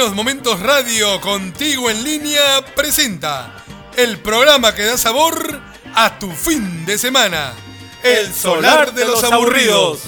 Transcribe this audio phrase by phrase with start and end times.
[0.00, 3.62] Buenos Momentos Radio, contigo en línea, presenta
[3.98, 5.60] el programa que da sabor
[5.94, 7.52] a tu fin de semana.
[8.02, 10.00] El Solar de los Aburridos.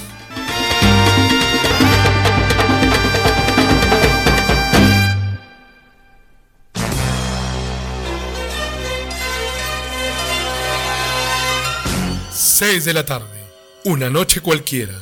[12.33, 13.45] Seis de la tarde,
[13.85, 14.95] una noche cualquiera.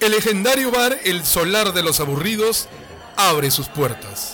[0.00, 2.68] El legendario bar El Solar de los Aburridos
[3.16, 4.33] abre sus puertas.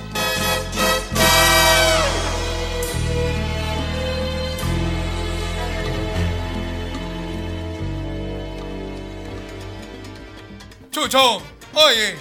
[10.91, 11.41] Chucho,
[11.73, 12.15] oye,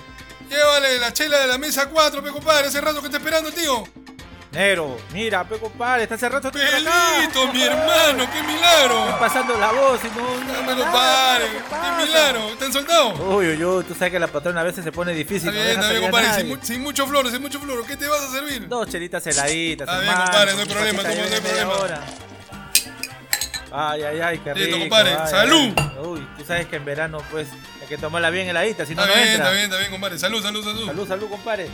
[0.48, 3.84] llévale la chela de la mesa 4, pe compadre, hace rato que está esperando, tío.
[4.52, 6.50] Negro, mira, pe compadre, está hace rato.
[6.50, 9.04] Pelito, mi hermano, qué milagro.
[9.06, 10.52] Estoy pasando la voz y no.
[10.52, 12.48] Dame compadre, ¿qué milagro.
[12.50, 13.20] ¿Están soldados?
[13.20, 15.48] Uy, uy, uy, tú sabes que la patrona a veces se pone difícil.
[15.50, 17.84] Está bien, está bien, compadre, sin, mu- sin mucho floro, sin mucho floro.
[17.84, 18.66] ¿Qué te vas a servir?
[18.68, 21.72] Dos chelitas heladitas, Está bien, compadre, no hay problema, no hay problema.
[21.74, 22.04] hora.
[23.72, 24.78] Ay, ay, ay, qué Listo, rico.
[24.80, 25.72] compadre, ay, salud.
[25.76, 25.98] ay.
[26.04, 27.46] Uy, tú sabes que en verano, pues,
[27.90, 29.44] que tomarla bien heladita, si no, Está no bien, entra.
[29.46, 30.18] está bien, está bien, compadre.
[30.18, 30.86] Salud, salud, salud.
[30.86, 31.68] Salud, salud, compadre.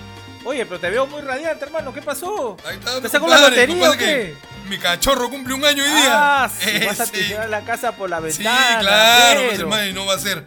[0.44, 1.92] Oye, pero te veo muy radiante, hermano.
[1.92, 2.56] ¿Qué pasó?
[2.66, 3.98] Ahí está, ¿Te sacó la lotería o qué?
[3.98, 4.36] que
[4.68, 6.44] Mi cachorro cumple un año hoy día.
[6.44, 8.80] Ah, sí, vas a tirar la casa por la Sí, ventana.
[8.80, 10.46] claro, pues, pero- hermano, y no va a ser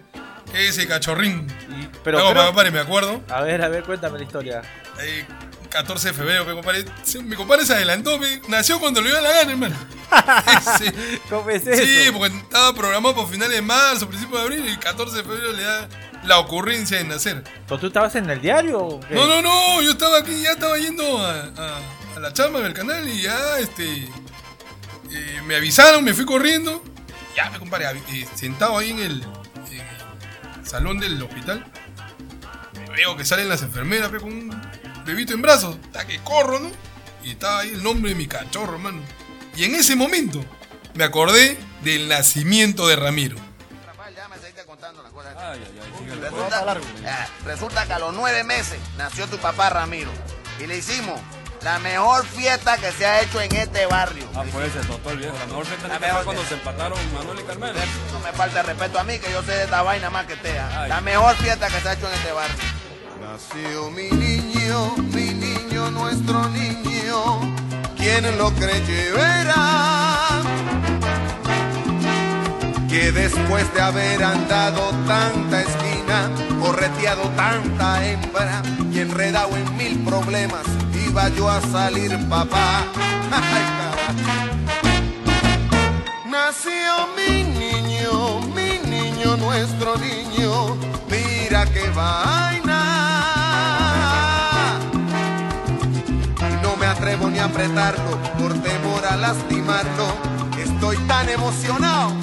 [0.53, 1.47] ese cachorrín.
[1.70, 3.22] Y- Pero, creo- compadre, me acuerdo.
[3.30, 4.62] A ver, a ver, cuéntame la historia.
[5.02, 5.25] Eh,
[5.70, 6.86] 14 de febrero, mi compadre.
[7.23, 9.75] Mi compadre se adelantó, mi- nació cuando le dio la gana, hermano.
[10.78, 10.86] Sí.
[11.30, 11.84] ¿Cómo es eso?
[11.84, 15.24] Sí, porque estaba programado para finales de marzo, principios de abril, y el 14 de
[15.24, 15.88] febrero le da
[16.24, 17.44] la ocurrencia de nacer.
[17.68, 19.13] ¿Pero tú estabas en el diario o qué?
[19.16, 21.80] No, no, no, yo estaba aquí, ya estaba yendo a, a-
[22.16, 24.03] a la chamba del canal y ya, este.
[25.12, 26.84] eh, me avisaron, me fui corriendo.
[27.36, 29.80] Ya, me compadre, eh, sentado ahí en el, en
[30.59, 31.66] el salón del hospital.
[32.96, 34.62] Veo que salen las enfermeras, pe, con un
[35.09, 35.78] bebito en brazos.
[35.86, 36.72] Hasta que corro, ¿no?
[37.24, 39.02] Y estaba ahí el nombre de mi cachorro, hermano.
[39.56, 40.44] Y en ese momento
[40.94, 43.38] me acordé del nacimiento de Ramiro.
[43.86, 45.34] Rafael, ya me seguiste contando las cosas.
[46.22, 50.12] resulta, eh, resulta que a los nueve meses nació tu papá Ramiro.
[50.59, 51.19] Y le hicimos
[51.64, 54.25] la mejor fiesta que se ha hecho en este barrio.
[54.36, 55.38] Ah, pues se totó el viejo.
[55.38, 57.80] La mejor fiesta La que fue mejor cuando se empataron Manuel y Carmelo.
[58.14, 60.58] No me falta respeto a mí, que yo sé de esta vaina más que te
[60.58, 60.90] Ay.
[60.90, 62.56] La mejor fiesta que se ha hecho en este barrio.
[63.22, 64.49] Nació mi niño,
[65.13, 67.40] mi niño, nuestro niño,
[67.97, 70.41] quien lo creyó verá
[72.88, 80.66] que después de haber andado tanta esquina, correteado tanta hembra y enredado en mil problemas,
[81.07, 82.84] iba yo a salir papá.
[86.25, 90.78] Nació mi niño, mi niño, nuestro niño,
[91.09, 92.69] mira qué vaina.
[97.39, 100.07] Apretarlo por temor a lastimarlo.
[100.57, 102.13] Estoy tan emocionado,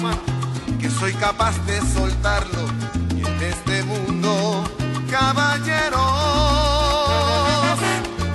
[0.79, 2.67] que soy capaz de soltarlo.
[3.15, 4.63] Y en este mundo,
[5.09, 5.99] caballeros,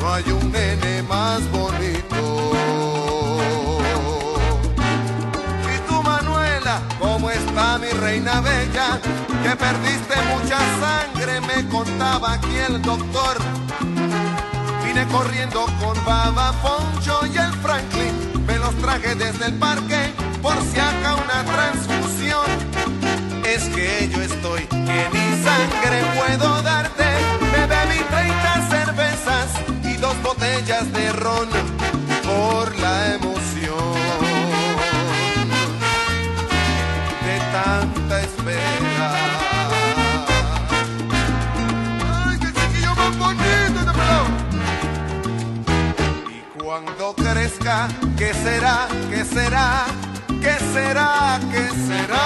[0.01, 2.53] no hay un nene más bonito.
[5.73, 9.01] Y tú, Manuela, ¿cómo está mi reina bella?
[9.43, 13.62] Que perdiste mucha sangre, me contaba aquí el doctor.
[15.13, 18.45] Corriendo con Baba Poncho y el Franklin.
[18.47, 22.47] Me los traje desde el parque por si acá una transfusión.
[23.45, 27.05] Es que yo estoy, que ni sangre puedo darte.
[27.53, 29.51] Me bebí 30 cervezas
[29.85, 31.49] y dos botellas de ron
[32.25, 33.95] por la emoción
[37.23, 38.92] de tanta espera.
[46.73, 47.87] Cuando crezca,
[48.17, 48.89] ¿qué será?
[49.11, 49.85] ¿Qué será?
[50.41, 51.39] ¿Qué será?
[51.53, 52.25] ¿Qué será?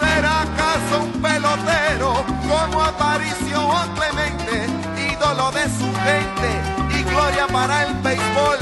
[0.00, 4.68] ¿Será acaso un pelotero como Aparicio o Clemente,
[5.12, 8.58] ídolo de su gente y gloria para el béisbol?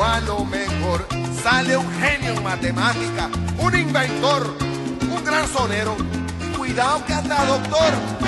[0.00, 1.06] O a lo mejor
[1.40, 3.30] sale un genio en matemática,
[3.60, 4.56] un inventor,
[5.08, 5.96] un gran sonero.
[6.56, 8.27] Cuidado que anda doctor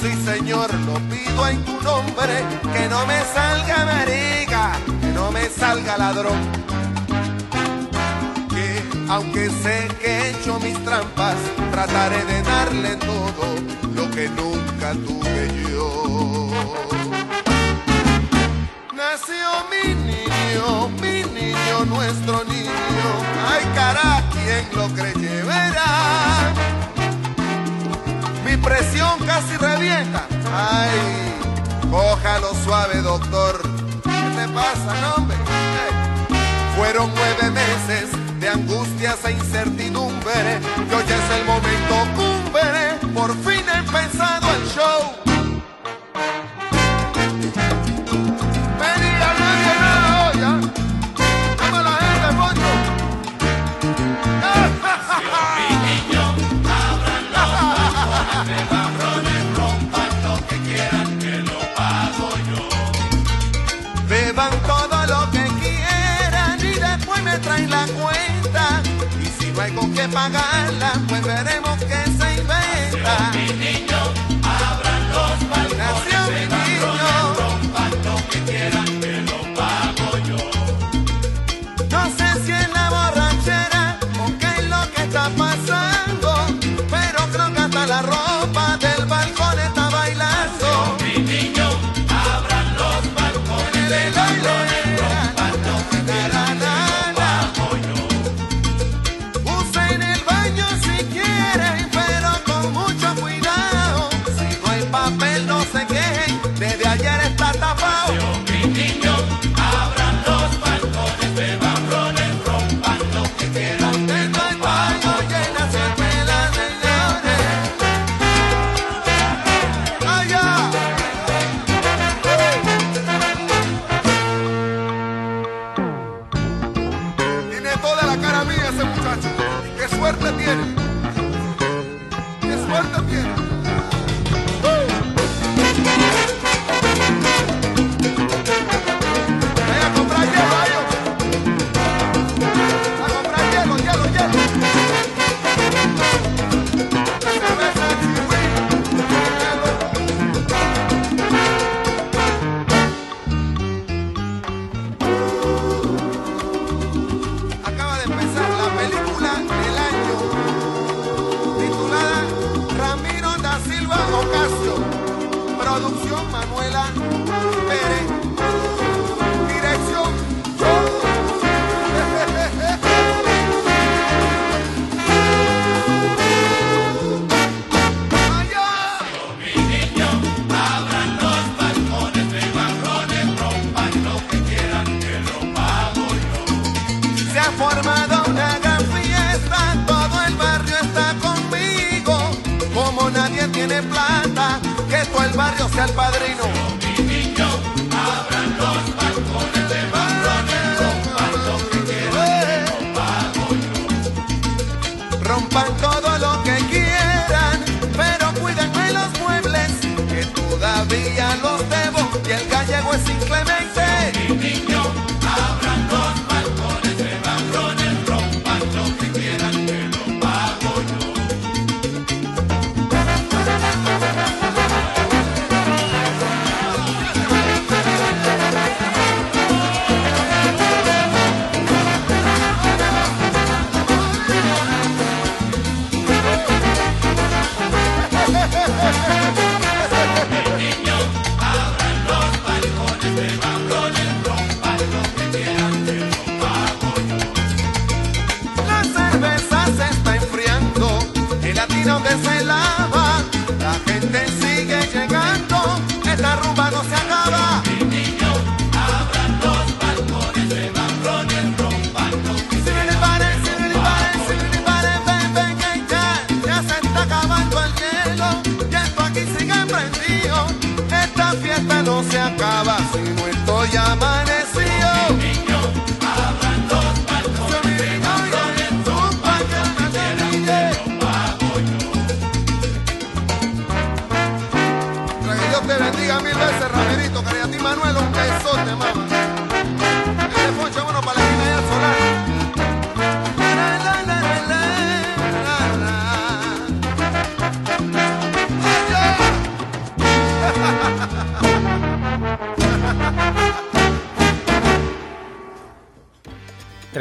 [0.00, 5.48] sí señor, lo pido en tu nombre, que no me salga marica, que no me
[5.48, 6.40] salga ladrón.
[8.48, 11.36] Que aunque sé que he hecho mis trampas,
[11.70, 13.46] trataré de darle todo
[13.94, 16.50] lo que nunca tuve yo.
[18.94, 23.08] Nació mi niño, mi niño, nuestro niño,
[23.48, 26.40] ay cara, quien lo creyera
[28.62, 30.26] presión casi revienta.
[30.52, 31.34] Ay,
[31.90, 33.62] cójalo suave, doctor.
[34.02, 35.36] ¿Qué te pasa, hombre?
[36.76, 38.10] Fueron nueve meses
[38.40, 40.60] de angustias e incertidumbre.
[40.88, 43.12] Y hoy es el momento cumbre.
[43.14, 45.29] Por fin he empezado el show.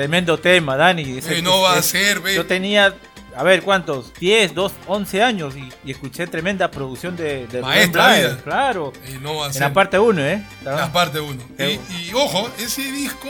[0.09, 1.19] Tremendo tema, Dani.
[1.19, 2.33] Eh, no va a ser, ve.
[2.33, 2.95] Yo tenía,
[3.37, 4.11] a ver, ¿cuántos?
[4.15, 8.41] 10, 2, 11 años y, y escuché tremenda producción de, de Rubén Maestra Blades.
[8.41, 8.91] Claro.
[9.05, 9.61] Eh, no va a En ser.
[9.61, 10.43] la parte 1, ¿eh?
[10.63, 11.43] La parte 1.
[11.55, 13.29] Qué Y, y ojo, ese disco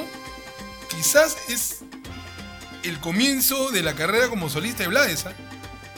[0.89, 1.79] quizás es
[2.83, 5.33] el comienzo de la carrera como solista de Blades, ¿ah?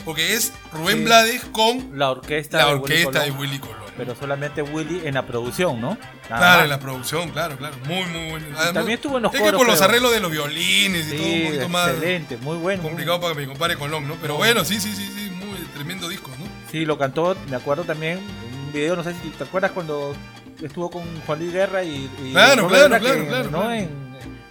[0.04, 1.04] Porque es Rubén Sí.
[1.04, 3.76] Blades con La orquesta, la de Willy orquesta de Colón, Willy Colón.
[3.96, 5.96] Pero solamente Willy en la producción, ¿no?
[6.32, 6.64] Nada Claro, más.
[6.64, 7.76] en la producción, claro, claro.
[7.86, 8.46] Muy, muy bueno.
[8.56, 9.88] Además, también estuvo en los Es coros, que con los creo.
[9.88, 12.82] arreglos de los violines y todo un poquito más excelente, muy bueno.
[12.82, 14.16] complicado para que me compare con Long, ¿no?
[14.20, 16.46] Pero bueno, sí, sí, sí, sí, muy tremendo disco, ¿no?
[16.70, 20.14] Sí, lo cantó, me acuerdo también, en un video, no sé si te acuerdas cuando
[20.62, 22.08] estuvo con Juan Luis Guerra y...
[22.22, 23.58] y Claro, claro, Guerra claro, que, claro, ¿no?
[23.60, 23.72] claro.
[23.74, 23.88] En,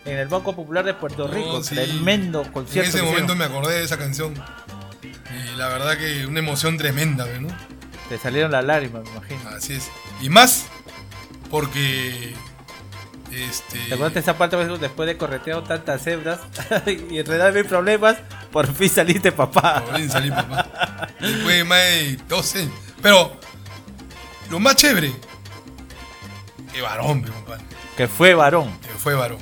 [0.06, 1.76] en el Banco Popular de Puerto Rico, sí.
[1.76, 2.90] tremendo En concierto.
[2.90, 3.38] ese que momento hicieron.
[3.38, 4.34] me acordé de esa canción.
[5.04, 7.48] Y la verdad que una emoción tremenda, ¿no?
[8.10, 9.50] Te salieron las lágrimas, me imagino.
[9.56, 9.90] Así es.
[10.22, 10.66] Y más
[11.52, 12.34] porque
[13.32, 16.40] este ¿Te acuerdas de esa parte después de corretear tantas cebras
[16.88, 18.18] y enredar mil problemas?
[18.52, 19.84] Por fin saliste papá.
[19.86, 21.08] Por fin salí, papá.
[21.20, 22.74] Después de más de 12 años.
[23.02, 23.38] Pero
[24.50, 25.12] lo más chévere,
[26.74, 27.64] que varón, mi compadre.
[27.96, 28.78] Que fue varón.
[28.80, 29.40] Que fue varón.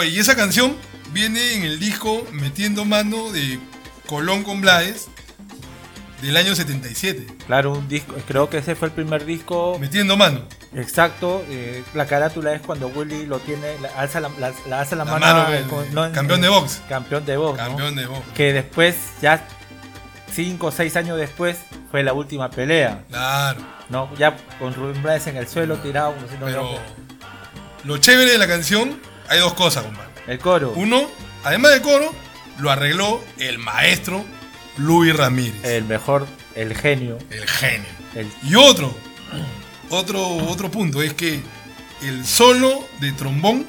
[0.00, 0.74] Oye, y esa canción
[1.12, 3.58] viene en el disco Metiendo Mano de
[4.06, 5.08] Colón con Blades
[6.22, 7.26] del año 77.
[7.46, 10.40] Claro, un disco, creo que ese fue el primer disco Metiendo Mano.
[10.74, 11.44] exacto.
[11.50, 15.04] eh, la carátula es cuando Willy lo tiene, la- alza la, la- la alza la,
[15.04, 16.80] La mano, mano, eh, el- con- no, campeón de box.
[16.88, 17.58] Campeón de box.
[17.58, 17.66] ¿no?
[17.68, 18.20] Campeón de voz.
[18.34, 19.46] Que después, ya
[20.32, 21.58] cinco o seis años después,
[21.90, 23.04] fue la última pelea.
[23.10, 23.60] Claro.
[23.90, 24.08] ¿no?
[24.16, 26.14] Ya con Rubén Blades en el suelo tirado.
[26.40, 26.82] no Pero hubiera-
[27.84, 28.98] lo chévere de la canción,
[29.30, 30.10] hay dos cosas, compadre.
[30.26, 30.72] el coro.
[30.76, 31.08] Uno,
[31.44, 32.12] además del coro,
[32.58, 34.24] lo arregló el maestro
[34.76, 35.64] Luis Ramírez.
[35.64, 37.16] El mejor, el genio.
[37.30, 37.88] el genio.
[38.14, 38.92] El, Y otro,
[39.90, 41.40] otro, otro punto es que
[42.02, 43.66] el solo de trombón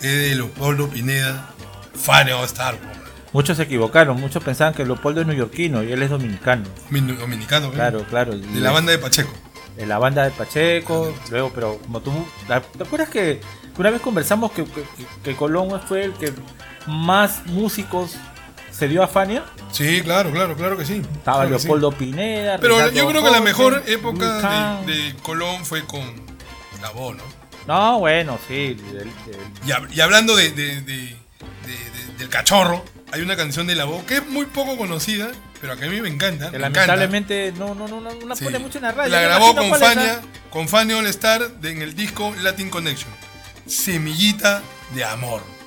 [0.00, 1.50] es de Leopoldo Pineda,
[1.94, 3.00] Fane All Star, compadre.
[3.32, 4.18] muchos se equivocaron.
[4.20, 6.64] Muchos pensaban que Leopoldo es neoyorquino y él es dominicano.
[6.90, 7.72] Min- dominicano, ¿eh?
[7.74, 8.36] Claro, claro.
[8.36, 9.32] de la banda de Pacheco.
[9.76, 12.12] de la banda de Pacheco, luego, pero como tú,
[12.46, 13.40] ¿te acuerdas que
[13.78, 14.84] una vez conversamos que, que,
[15.22, 16.32] que Colón fue el que
[16.86, 18.16] más músicos
[18.70, 19.44] se dio a Fania?
[19.72, 21.02] Sí, claro, claro, claro que sí.
[21.14, 21.66] Estaba Claro que sí.
[21.66, 26.00] Leopoldo Pineda, Pero Ricardo yo creo que la mejor época de, de Colón fue con
[26.82, 27.22] la voz, ¿no?
[27.66, 28.76] No, bueno, sí.
[29.66, 31.16] Y, hab- y hablando de, de- de- de-
[31.66, 35.30] de- del cachorro, hay una canción de la voz que es muy poco conocida,
[35.60, 36.46] pero que a mí me encanta.
[36.46, 38.44] que me lamentablemente no, no, no, no, no la Sí.
[38.44, 39.10] pone mucho en la radio.
[39.12, 40.26] La grabó con Fania, ¿ah?
[40.50, 43.10] con Fania All Star en el disco Latin Connection.
[43.70, 45.59] Semillita de amor.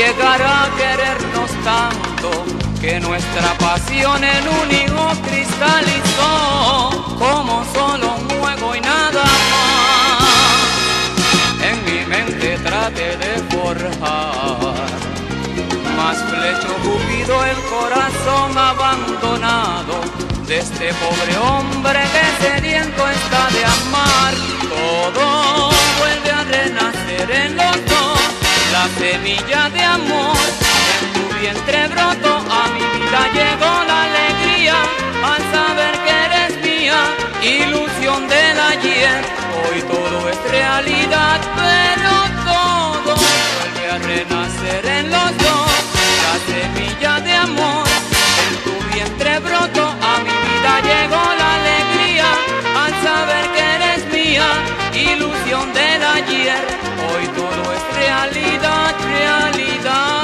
[0.00, 2.30] Llegar a querernos tanto
[2.80, 6.34] que nuestra pasión en un hijo cristalizó
[7.18, 10.22] como solo un juego y nada más.
[11.68, 14.88] En mi mente traté de forjar
[15.98, 19.96] más flecho Cupido el corazón abandonado
[20.46, 24.34] de este pobre hombre que sediento está de amar.
[24.74, 28.20] Todo vuelve a renacer en los dos,
[28.72, 30.36] la semilla de amor
[31.00, 32.34] en tu vientre brotó.
[32.60, 34.76] A mi vida llegó la alegría
[35.32, 37.00] al saber que eres mía,
[37.58, 39.20] ilusión del ayer.
[39.60, 42.12] Hoy todo es realidad, pero
[42.50, 43.10] todo
[43.58, 45.72] vuelve a renacer en los dos.
[46.26, 47.86] La semilla de amor
[48.46, 49.86] en tu vientre brotó.
[50.12, 52.28] A mi vida llegó la alegría
[52.82, 54.48] al saber que eres mía,
[55.12, 56.62] ilusión del ayer.
[57.08, 57.49] Hoy todo
[58.00, 60.19] realidad, realidad.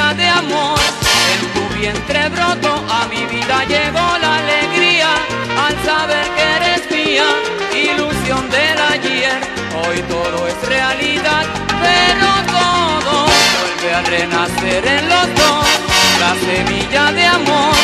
[0.00, 0.80] De amor.
[1.32, 5.10] En tu vientre broto, a mi vida llegó la alegría
[5.64, 7.28] al saber que eres mía,
[7.70, 9.38] ilusión del ayer.
[9.84, 11.44] Hoy todo es realidad,
[11.84, 13.26] pero todo
[13.60, 15.66] vuelve a renacer en los dos.
[16.18, 17.76] La semilla de amor,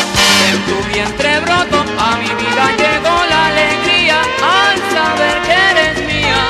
[0.49, 4.19] en tu vientre broto, a mi vida llegó la alegría
[4.61, 6.43] al saber que eres mía,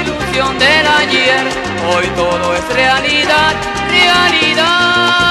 [0.00, 1.44] ilusión del ayer.
[1.92, 3.54] Hoy todo es realidad,
[4.10, 5.29] realidad.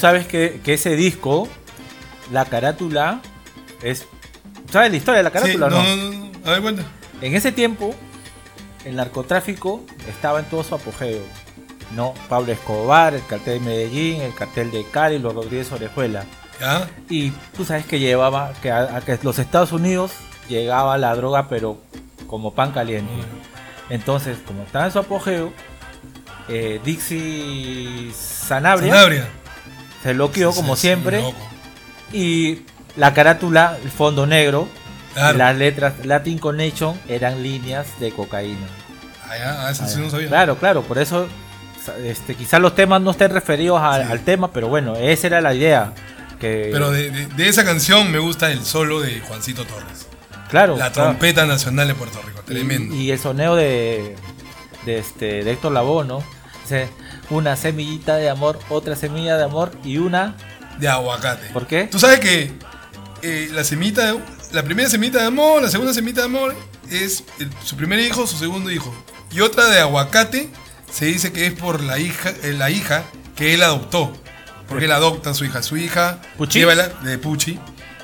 [0.00, 1.48] Sabes que, que ese disco,
[2.32, 3.20] la carátula,
[3.82, 4.06] es.
[4.70, 5.96] ¿Sabes la historia de la carátula no, o no?
[5.96, 6.84] no, no, a ver, cuenta.
[7.20, 7.94] En ese tiempo,
[8.84, 11.20] el narcotráfico estaba en todo su apogeo.
[11.94, 12.14] ¿no?
[12.28, 16.24] Pablo Escobar, el cartel de Medellín, el cartel de Cali, los Rodríguez Orejuela.
[16.60, 16.88] ¿Ya?
[17.08, 20.12] Y tú sabes que llevaba, que a, a que los Estados Unidos
[20.48, 21.78] llegaba la droga, pero
[22.26, 23.12] como pan caliente.
[23.88, 25.52] Entonces, como estaba en su apogeo,
[26.48, 29.28] eh, Dixie Sanabria, Sanabria.
[30.02, 31.22] Se loqueó como siempre.
[32.12, 32.62] Y
[32.96, 34.68] la carátula, el fondo negro,
[35.14, 35.38] Claro.
[35.38, 38.66] las letras Latin Connection eran líneas de cocaína.
[39.28, 40.28] Ah, ya, ah, eso sí no sabía.
[40.28, 41.26] Claro, claro, por eso
[42.04, 44.12] este, quizás los temas no estén referidos a- Sí.
[44.12, 45.92] al tema, pero bueno, esa era la idea.
[46.38, 50.06] Que, Pero de, de- de esa canción me gusta el solo de Juancito Torres.
[50.48, 51.10] claro, La claro.
[51.10, 52.40] trompeta nacional de Puerto Rico.
[52.44, 52.94] Tremendo.
[52.94, 54.16] Y, y el soneo de,
[54.84, 56.22] de, este, de Héctor Lavoe, ¿no?
[56.62, 56.88] Dice,
[57.30, 60.36] una semillita de amor, otra semilla de amor y una...
[60.78, 61.48] De aguacate.
[61.50, 61.84] ¿Por qué?
[61.84, 62.52] Tú sabes que
[63.22, 64.16] eh, la semita,
[64.52, 66.54] la primera semita de amor, la segunda semita de amor
[66.90, 68.94] es el- su primer hijo, su segundo hijo.
[69.30, 70.48] Y otra de aguacate
[70.90, 73.04] se dice que es por la hija, eh, la hija
[73.36, 74.12] que él adoptó.
[74.68, 75.62] Porque él adopta a su hija.
[75.62, 76.60] Su hija ¿Puchi?
[76.60, 77.58] lleva la- de Puchi,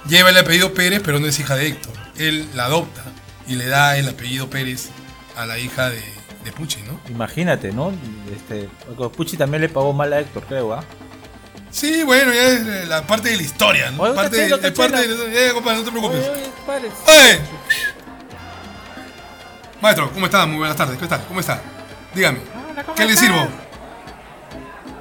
[0.08, 1.94] lleva el apellido Pérez, pero no es hija de Héctor.
[2.18, 3.02] Él la adopta
[3.48, 4.88] y le da el apellido Pérez
[5.36, 6.02] a la hija de,
[6.46, 7.00] de Pucci, ¿no?
[7.10, 7.92] Imagínate, ¿no?
[8.32, 8.68] Este,
[9.16, 10.84] Pucci también le pagó mal a Héctor, creo, ¿ah?
[11.70, 14.04] Sí, bueno, ya es eh, la parte de la historia, ¿no?
[14.04, 16.24] Oye, parte, cachelo, es parte de, eh, compadre, no te preocupes.
[16.28, 17.40] Oye.
[19.82, 20.46] Maestro, ¿cómo está?
[20.46, 20.96] Muy buenas tardes.
[20.96, 21.24] ¿Qué tal?
[21.26, 21.60] ¿Cómo está?
[22.14, 22.38] Dígame.
[22.70, 23.48] Hola, ¿cómo ¿Qué le sirvo?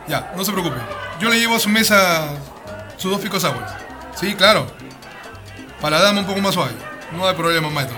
[0.07, 0.77] Ya, no se preocupe.
[1.21, 2.27] Yo le llevo a su mesa
[2.97, 3.71] sus dos picos aguas.
[4.15, 4.65] Sí, claro.
[5.79, 6.73] Para la dama un poco más suave.
[7.15, 7.97] No hay problema, maestro.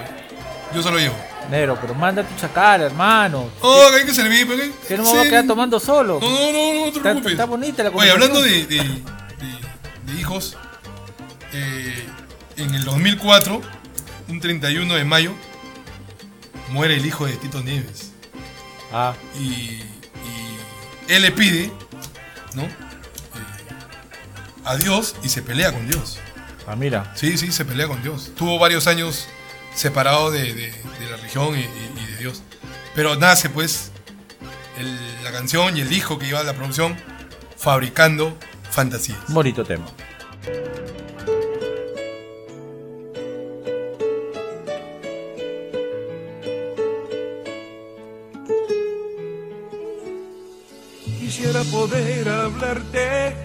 [0.75, 1.26] Yo se lo llevo.
[1.49, 3.49] Negro, pero manda tu chacal, hermano.
[3.61, 6.19] Oh, que hay que servir, pero que- Que no me voy a quedar tomando solo.
[6.21, 7.31] No, no, no, no te preocupes.
[7.31, 10.57] está bonita la Oye, hablando de, de- de- hijos,
[11.53, 12.05] eh,
[12.57, 13.61] en el 2004,
[14.27, 15.31] un 31 de mayo,
[16.69, 18.11] muere el hijo de Tito Nieves.
[18.91, 19.83] Ah, Y, y
[21.07, 21.71] él le pide,
[22.55, 22.63] ¿no?
[22.63, 22.69] Eh,
[24.65, 26.17] a Dios y se pelea con Dios.
[26.67, 27.13] ah, mira.
[27.15, 28.31] Sí, sí, se pelea con Dios.
[28.35, 29.27] Tuvo varios años
[29.77, 32.41] separado de, de- de la religión y, y- y de Dios.
[32.95, 33.91] Pero nace, pues,
[34.77, 36.97] el- la canción y el disco que lleva la producción,
[37.57, 38.37] Fabricando
[38.71, 39.17] Fantasías.
[39.29, 39.85] Bonito tema.
[51.19, 53.35] Quisiera poder hablarte,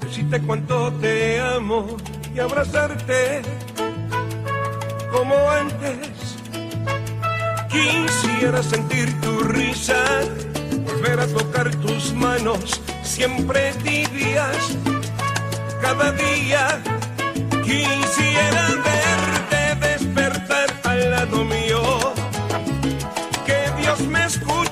[0.00, 1.96] decirte cuánto te amo
[2.34, 3.42] y abrazarte
[5.14, 5.98] como antes.
[7.70, 10.02] Quisiera sentir tu risa,
[10.84, 14.76] volver a tocar tus manos, siempre tibias,
[15.80, 16.82] cada día.
[17.62, 21.80] Quisiera verte despertar al lado mío
[23.46, 24.63] que Dios me escuche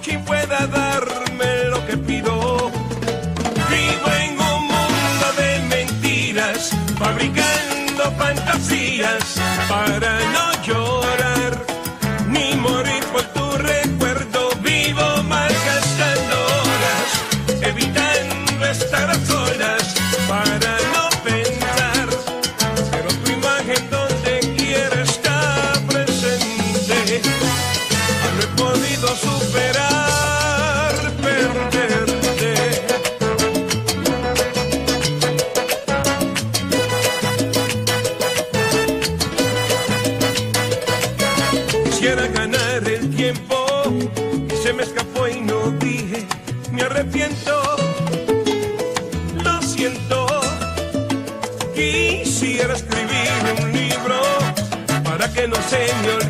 [43.34, 46.26] y se me escapó y no dije,
[46.70, 47.62] me arrepiento,
[49.42, 50.26] lo siento.
[51.74, 53.30] Quisiera escribir
[53.62, 54.20] un libro
[55.04, 56.21] para que no se me olvide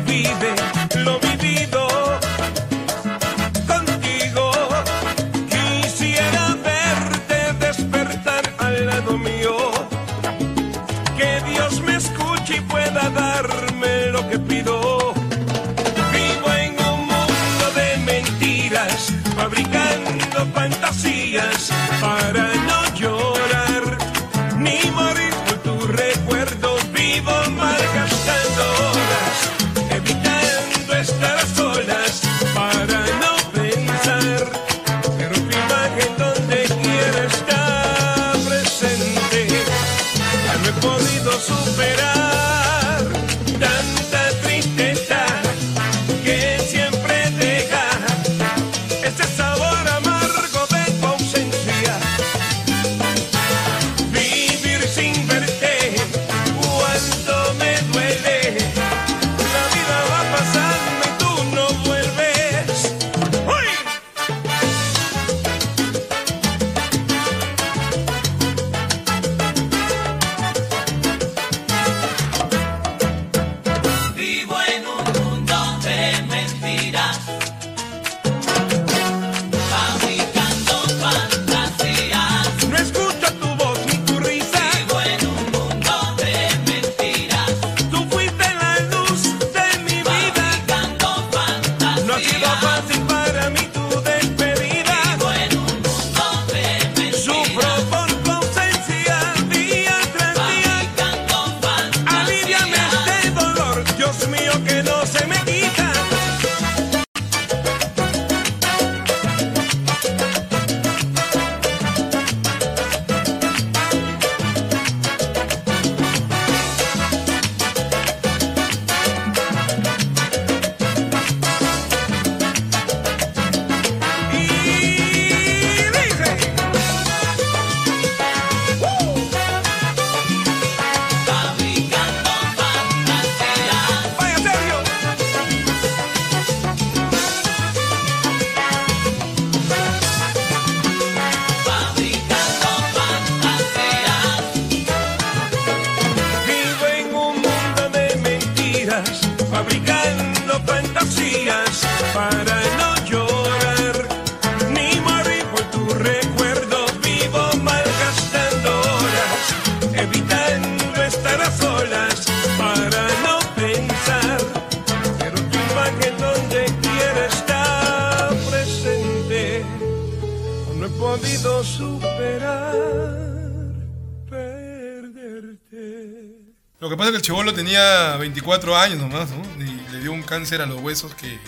[177.23, 179.41] chivolo tenía 24 años nomás, ¿no?
[179.63, 181.39] Y le dio un cáncer a los huesos que,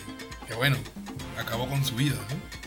[0.47, 0.77] que bueno,
[1.39, 2.15] acabó con su vida,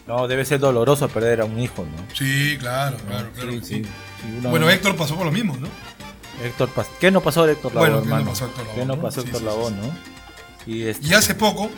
[0.06, 0.16] ¿no?
[0.20, 2.14] No, debe ser doloroso perder a un hijo, ¿no?
[2.14, 3.50] Sí, claro, claro, claro.
[3.52, 3.74] Sí, que sí.
[3.76, 3.84] sí.
[3.84, 5.68] Sí, uno- Bueno, Héctor pasó por lo mismo, ¿no?
[6.42, 9.00] Héctor ¿Qué no pasó de Héctor Lavoe, Bueno, ¿qué no pasó Héctor Lavoe, ¿Qué no
[9.00, 9.74] pasó Héctor sí.
[9.74, 10.72] no?
[10.72, 11.70] Y este- Y hace poco,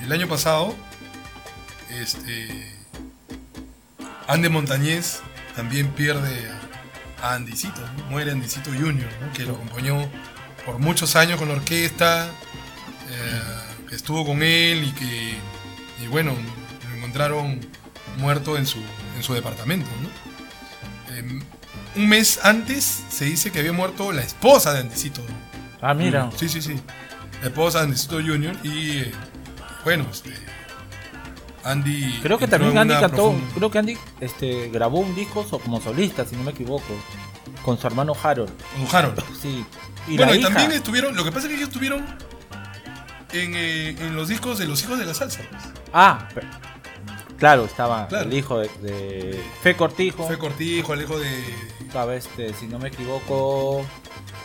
[0.00, 0.74] el año pasado,
[1.90, 2.72] este.
[4.28, 5.20] Ande Montañez
[5.56, 6.48] también pierde
[7.22, 8.04] a Andicito, ¿no?
[8.10, 9.32] muere Andicito Junior, ¿no?
[9.32, 10.08] que lo acompañó
[10.66, 12.26] por muchos años con la orquesta,
[13.08, 13.40] eh,
[13.88, 15.34] que estuvo con él y que,
[16.02, 16.32] y bueno,
[16.90, 17.60] lo encontraron
[18.18, 18.78] muerto en su,
[19.16, 19.88] en su departamento.
[20.02, 21.16] ¿no?
[21.16, 21.42] Em,
[21.96, 25.22] un mes antes se dice que había muerto la esposa de Andicito.
[25.22, 25.34] ¿no?
[25.80, 26.30] Ah, mira.
[26.36, 26.76] Sí, sí, sí.
[27.42, 29.12] La esposa de Andicito Junior y eh,
[29.84, 30.30] bueno, este
[31.64, 35.80] Andy Creo que también Andy cantó, profunda- creo que Andy este, grabó un disco como
[35.80, 36.84] solista, si no me equivoco,
[37.64, 38.50] con su hermano Harold.
[38.76, 39.22] con Harold.
[39.40, 39.64] Sí.
[40.10, 42.04] Y bueno, y también estuvieron, lo que pasa es que ellos estuvieron
[43.32, 45.40] en, eh, en los discos de los hijos de la salsa.
[45.92, 46.26] Ah,
[47.38, 48.26] claro, estaba Claro.
[48.26, 50.26] el hijo de, de Fe Cortijo.
[50.26, 51.54] Fue Cortijo, el hijo de
[51.86, 53.84] Estaba este, si no me equivoco,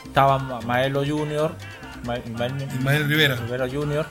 [0.05, 1.55] estaba Ma- Maelo Junior,
[2.05, 3.35] Ma- Ismael Rivera.
[3.35, 4.07] Rivera Junior,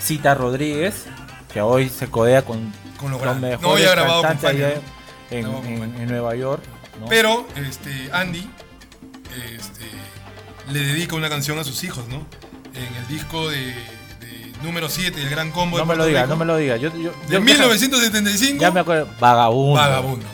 [0.00, 1.06] Cita Rodríguez,
[1.52, 3.50] que hoy se codea con, Con los los grandes.
[3.60, 4.80] mejores No, ya ha grabado con cantantes allá
[5.30, 6.62] en, Grabado con en- Nueva York.
[7.00, 7.06] ¿no?
[7.06, 8.50] Pero este Andy
[9.56, 9.84] este,
[10.70, 12.26] le dedica una canción a sus hijos, ¿no?
[12.74, 13.58] En el disco de,
[14.20, 16.44] de número 7 del Gran Combo no de me lo Puerto diga, Rico, no me
[16.44, 16.76] lo diga.
[16.76, 19.08] Yo, yo, De yo- 1975, Ya me acuerdo.
[19.18, 19.74] Vagabundo.
[19.80, 20.26] Vagabundo.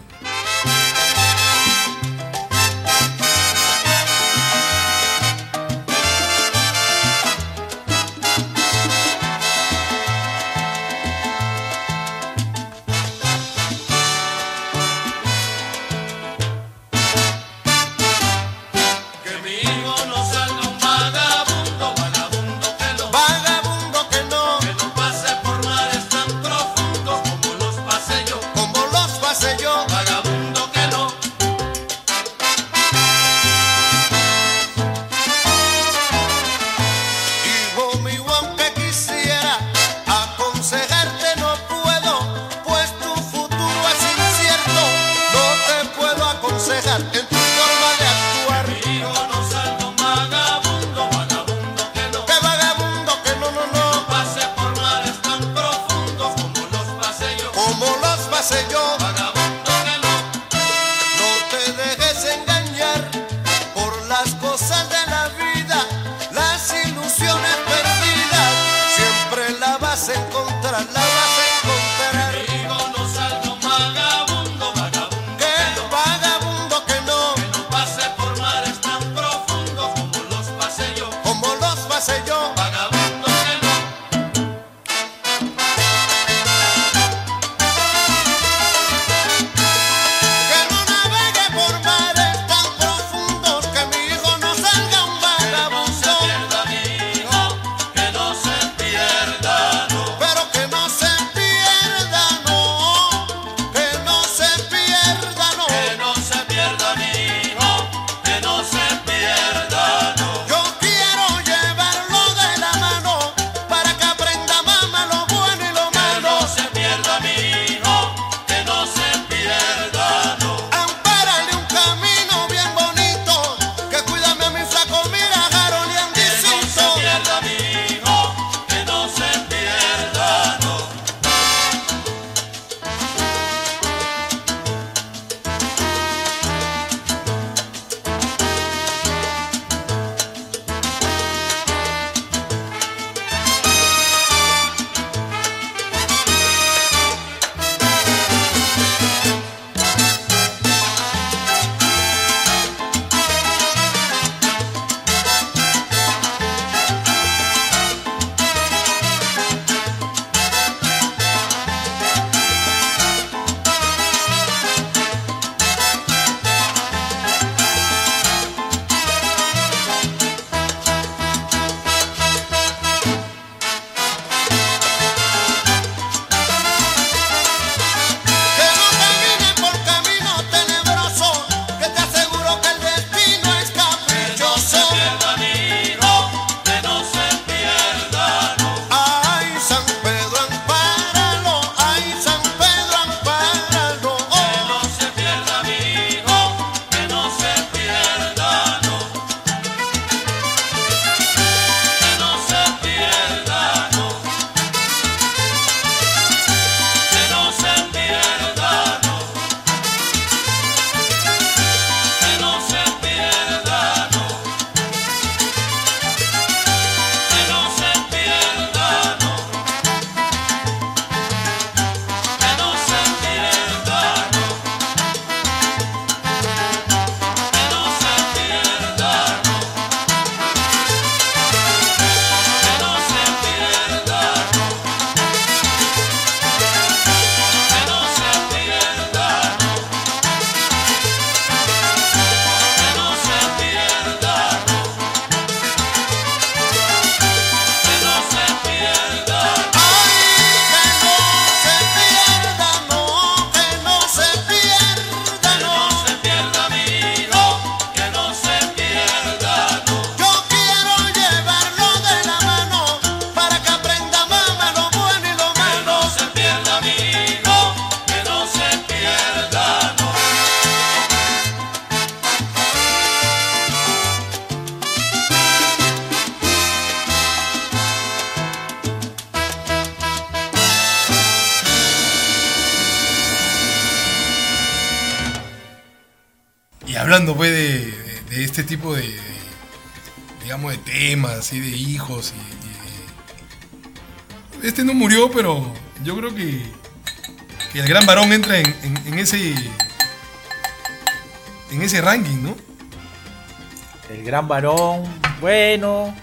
[304.44, 305.02] Gran varón,
[305.40, 306.14] bueno,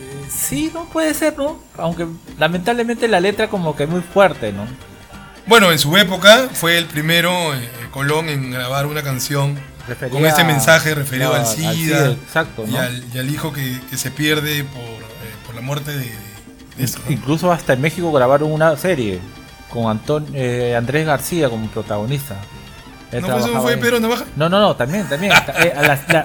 [0.00, 1.58] eh, sí, no puede ser, ¿no?
[1.76, 2.06] Aunque
[2.38, 4.66] lamentablemente la letra como que es muy fuerte, ¿no?
[5.46, 9.58] Bueno, en su época fue el primero eh, Colón en grabar una canción
[10.10, 15.34] con este mensaje referido al, SIDA, exacto, y, al, hijo que, se pierde por, eh,
[15.46, 16.12] por la muerte de,
[17.08, 19.18] Incluso hasta en México grabaron una serie
[19.68, 20.26] con Anton,
[20.76, 22.36] Andrés García como protagonista.
[23.10, 24.26] ¿No fue, fue Pedro Navaja?
[24.36, 25.32] No, no, no, también, también.
[25.58, 25.72] eh,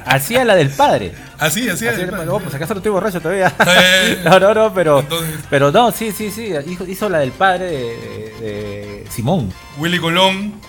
[0.05, 1.13] hacía la del padre.
[1.39, 1.85] Así, así.
[2.29, 3.53] Oh, pues acaso no estoy borracho todavía.
[4.25, 5.05] no, no, no, pero.
[5.49, 6.53] Pero no, sí, sí, sí.
[6.87, 9.51] Hizo, la del padre de, Simón.
[9.77, 10.59] Willy Colón,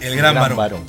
[0.00, 0.84] el, gran, varón.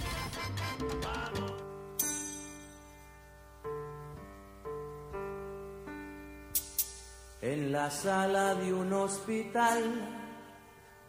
[7.42, 9.84] En la sala de un hospital,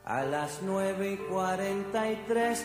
[0.04, 2.64] a las nueve y cuarenta y tres,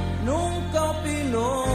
[0.79, 1.65] opinó.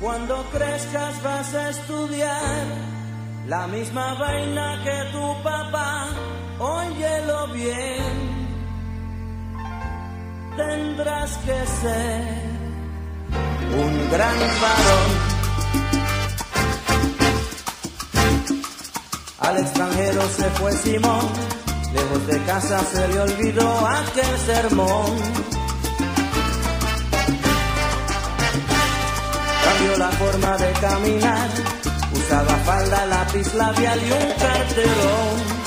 [0.00, 2.66] Cuando crezcas vas a estudiar
[3.46, 6.08] la misma vaina que tu papá,
[6.58, 8.40] óyelo bien.
[10.56, 12.50] Tendrás que ser
[13.72, 15.40] un gran varón.
[19.38, 21.28] Al extranjero se fue Simón,
[21.92, 25.16] lejos de casa se le olvidó aquel sermón.
[29.64, 31.48] Cambió la forma de caminar,
[32.12, 35.59] usaba falda, lápiz labial y un carterón.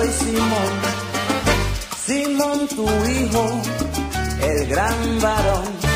[0.00, 0.72] Soy Simón,
[2.06, 3.62] Simón tu hijo,
[4.42, 5.89] el gran varón.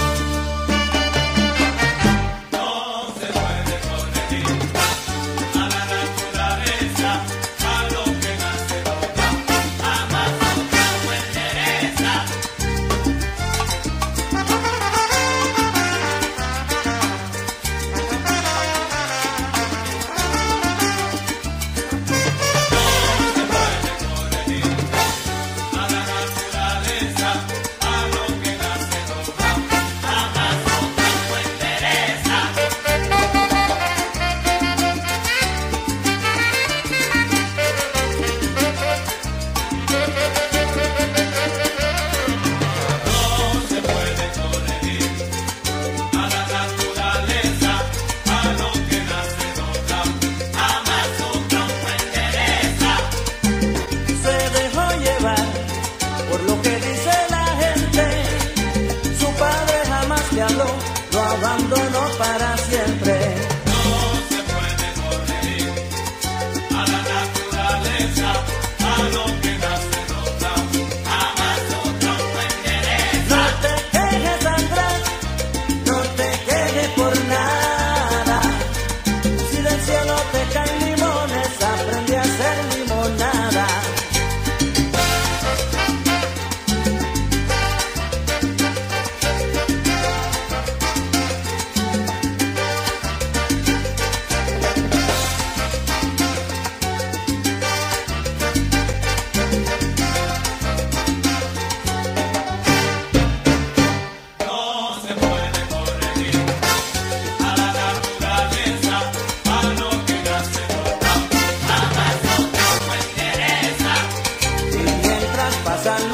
[115.85, 116.14] San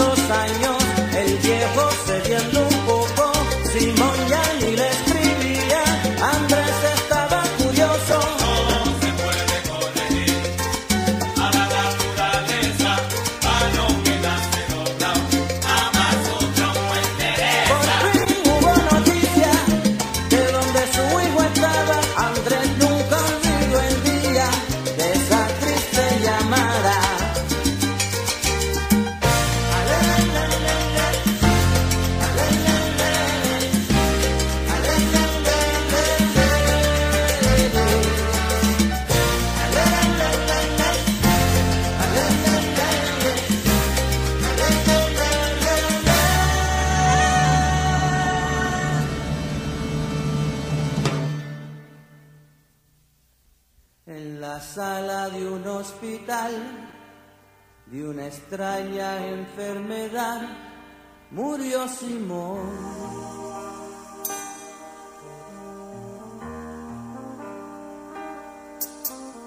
[61.98, 63.10] Simón.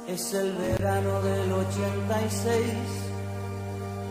[0.07, 2.63] Es el verano del 86,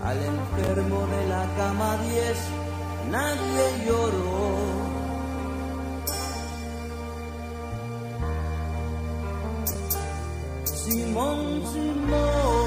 [0.02, 2.62] al enfermo de la cama 10
[3.10, 4.92] nadie lloró.
[10.64, 12.61] Simón, Simón.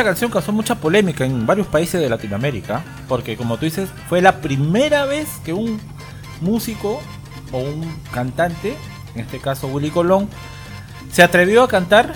[0.00, 4.22] Esta canción causó mucha polémica en varios países de Latinoamérica, porque como tú dices, fue
[4.22, 5.78] la primera vez que un
[6.40, 7.02] músico
[7.52, 8.78] o un cantante,
[9.14, 10.26] en este caso Willy Colón,
[11.12, 12.14] se atrevió a cantar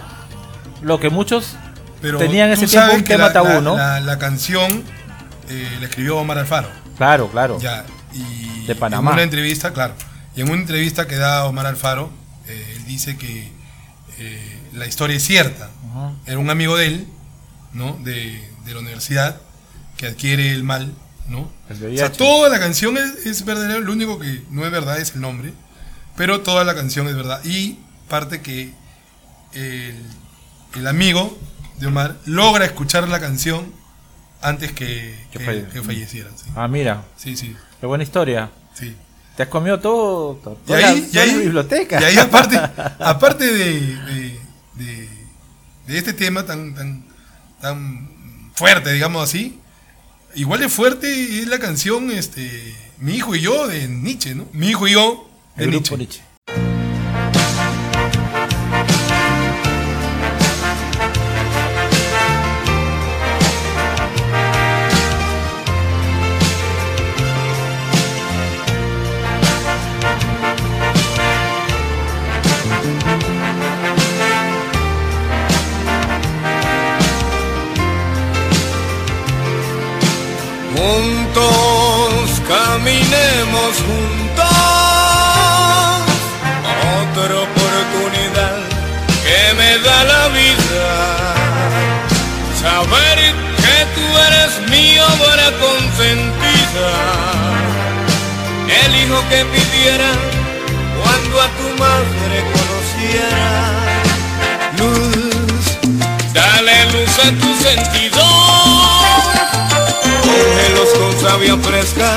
[0.80, 1.57] lo que muchos
[2.01, 3.76] Pero tenían ese tiempo un tema la, tabú, la- ¿no?
[3.76, 4.82] La, la canción
[5.51, 6.70] eh, la escribió Omar Alfaro.
[6.97, 7.59] Claro, claro.
[7.61, 9.11] Ya, y De Panamá.
[9.11, 9.93] En una entrevista, claro.
[10.35, 12.09] Y en una entrevista que da Omar Alfaro,
[12.49, 13.53] eh, él dice que
[14.20, 15.68] eh, la historia es cierta.
[16.24, 17.09] Era un amigo de él,
[17.75, 17.93] ¿no?
[18.03, 19.41] De, de la universidad,
[19.97, 20.93] que adquiere el mal,
[21.29, 21.51] ¿no?
[21.68, 24.99] El O sea, toda la canción es, es verdadera, lo único que no es verdad
[24.99, 25.53] es el nombre,
[26.16, 27.41] pero toda la canción es verdad.
[27.45, 28.72] Y parte que
[29.53, 29.97] el,
[30.77, 31.39] el amigo
[31.79, 33.72] de Omar logra escuchar la canción
[34.41, 36.33] antes que, Que que- falle- que fallecieran.
[36.37, 37.57] Sí, Ah, mira, sí, sí.
[37.81, 38.51] qué buena historia.
[38.75, 38.97] sí.
[39.37, 42.01] Te has comido todo, to- Y toda, ahí, la, y toda ahí- biblioteca.
[42.01, 42.57] y ahí aparte,
[43.01, 44.41] aparte de, de,
[44.75, 45.09] de-
[45.89, 47.05] de este tema tan, tan,
[47.65, 48.11] tan
[48.55, 49.59] fuerte, digamos así,
[50.35, 54.47] igual de fuerte es la canción este, Mi hijo y yo de Nietzsche, ¿no?
[54.53, 55.97] Mi hijo y yo de Nietzsche.
[55.97, 56.34] Nietzsche.
[107.25, 108.22] Dale luz a tu sentido.
[110.22, 112.16] Cógelos con savia fresca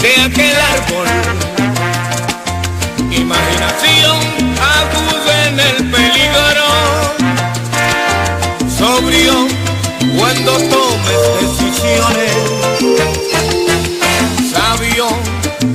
[0.00, 1.06] de aquel árbol.
[3.10, 4.18] Imaginación
[4.76, 6.68] aguda en el peligro,
[8.76, 9.46] sobrio
[10.18, 12.32] cuando tomes decisiones,
[14.52, 15.06] sabio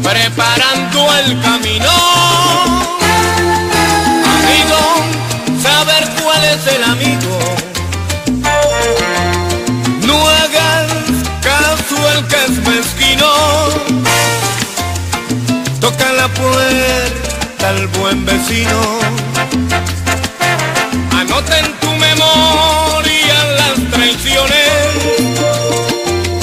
[0.03, 1.91] preparando el camino,
[4.36, 4.82] amigo,
[5.63, 6.84] saber cuál es el
[16.20, 18.80] la puerta al buen vecino.
[21.17, 24.70] Anota en tu memoria las traiciones.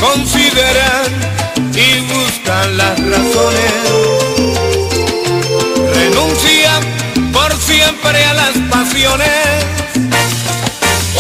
[0.00, 1.08] Consideran
[1.74, 3.74] y buscan las razones.
[5.94, 6.72] Renuncia
[7.34, 9.66] por siempre a las pasiones.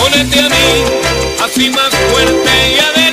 [0.06, 0.68] Únete a mí,
[1.44, 3.05] así más fuerte y adelante.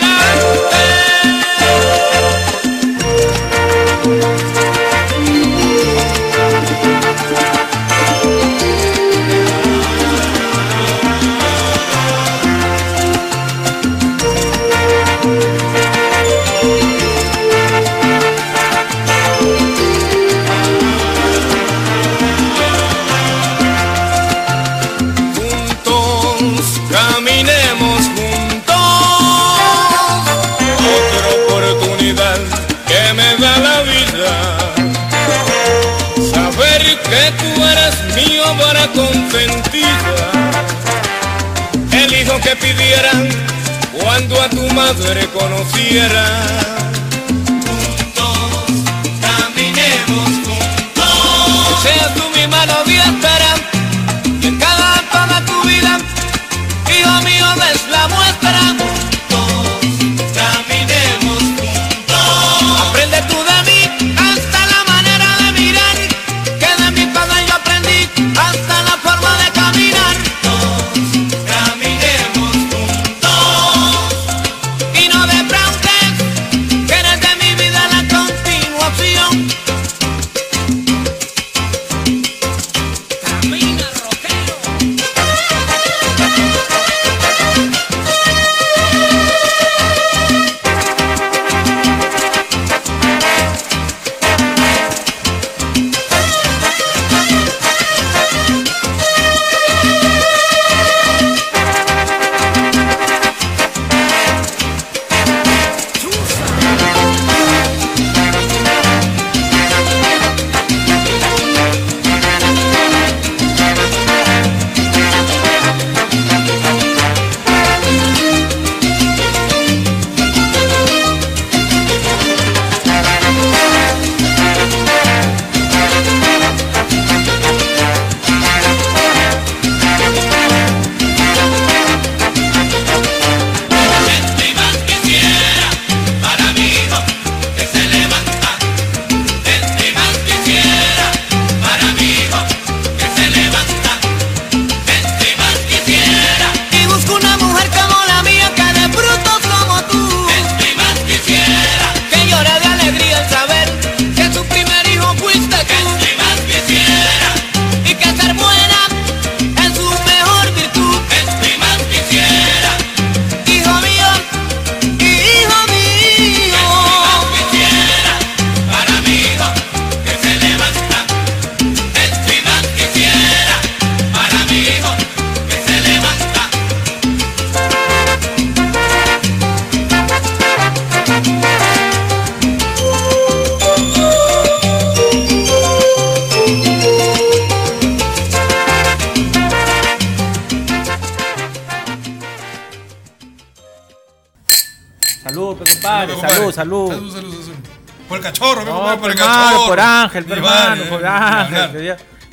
[44.49, 46.92] Tu madre conociera.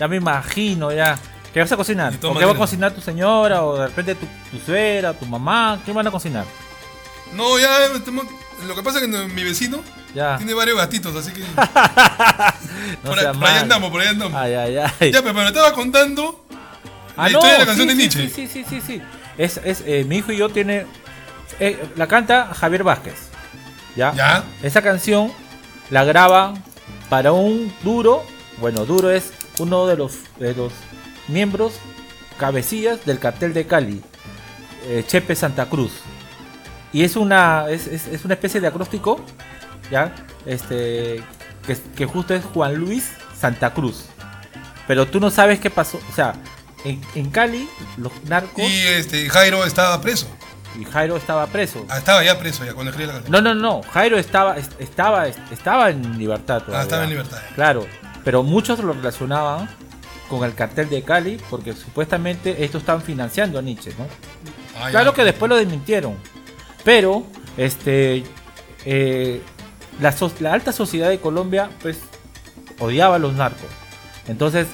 [0.00, 1.18] Ya, me imagino, ya.
[1.52, 2.14] ¿Qué vas a cocinar?
[2.22, 3.62] ¿O qué va a cocinar tu señora?
[3.64, 5.78] ¿O de repente tu, tu suegra, tu mamá?
[5.84, 6.44] ¿Qué van a cocinar?
[7.34, 7.68] No, ya,
[8.66, 9.80] lo que pasa es que mi vecino
[10.14, 10.36] Ya.
[10.38, 11.40] tiene varios gatitos, así que
[13.04, 14.40] No por, ahí, sea por ahí andamos, por ahí andamos.
[14.40, 15.12] Ay, ay, ay.
[15.12, 16.44] Ya, pero me estaba contando
[17.16, 18.28] Ah, la historia de la sí, canción de Nietzsche.
[18.28, 19.02] Sí, sí, sí, sí, sí.
[19.36, 20.86] Es, es, eh, mi hijo y yo tiene...
[21.58, 23.14] eh, la canta Javier Vázquez.
[23.96, 24.12] ¿ya?
[24.14, 24.44] Ya.
[24.62, 25.32] Esa canción
[25.90, 26.62] la graban
[27.08, 28.24] para un duro.
[28.58, 30.72] Bueno, duro es uno de los, de los
[31.28, 31.74] miembros
[32.38, 34.02] cabecillas del cartel de Cali.
[34.86, 35.92] eh, Chepe Santa Cruz.
[36.92, 39.20] Y es una, es, es- es una especie de acróstico.
[39.90, 40.12] ¿Ya?
[40.46, 41.22] Este.
[41.66, 44.06] Que, que justo es Juan Luis Santa Cruz.
[44.86, 46.00] Pero tú no sabes qué pasó.
[46.10, 46.32] O sea,
[46.84, 48.64] en, en Cali, los narcos.
[48.64, 50.26] Y este, Jairo estaba preso.
[50.80, 51.84] y Jairo estaba preso.
[51.88, 53.32] Ah, estaba ya preso ya cuando escribí la canción.
[53.32, 53.82] No, no, no.
[53.92, 56.80] Jairo estaba, est- estaba, est- estaba en libertad todavía.
[56.80, 57.38] Ah, estaba en libertad.
[57.54, 57.86] Claro.
[58.24, 59.68] Pero muchos lo relacionaban
[60.28, 64.06] con el cartel de Cali porque supuestamente estos estaban financiando a Nietzsche, ¿no?
[64.90, 66.14] Claro que después lo desmintieron.
[66.84, 67.24] Pero,
[67.56, 68.24] este,
[68.84, 69.40] eh,
[70.00, 71.98] la, so- la alta sociedad de Colombia, pues,
[72.78, 73.68] odiaba a los narcos.
[74.28, 74.66] Entonces,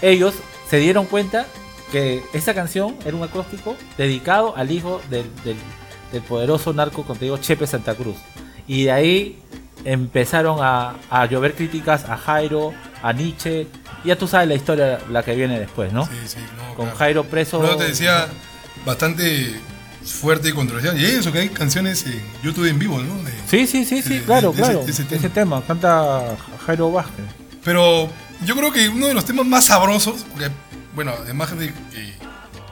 [0.00, 0.34] ellos
[0.68, 1.46] se dieron cuenta
[1.92, 5.56] que esa canción era un acróstico dedicado al hijo del, del-
[6.12, 8.16] del poderoso narco, como te digo, Chepe Santa Cruz.
[8.66, 9.42] Y de ahí
[9.84, 12.72] empezaron a, a llover críticas a Jairo,
[13.02, 13.66] a Nietzsche.
[14.04, 16.06] Ya tú sabes la historia, la que viene después, ¿no?
[16.06, 16.98] Sí, sí, no, Con claro.
[16.98, 17.62] Jairo preso.
[17.64, 18.26] Eso te decía
[18.86, 19.60] bastante
[20.04, 20.98] fuerte y controversial.
[20.98, 23.22] Y eso que hay canciones en YouTube en vivo, ¿no?
[23.22, 24.80] De- Sí, sí, sí, sí, de- claro, de ese- claro.
[24.88, 25.28] ese ese, tema.
[25.34, 25.62] tema.
[25.66, 27.24] canta Jairo Vázquez.
[27.64, 28.08] Pero
[28.46, 30.48] yo creo que uno de los temas más sabrosos, porque,
[30.94, 32.09] bueno, además de que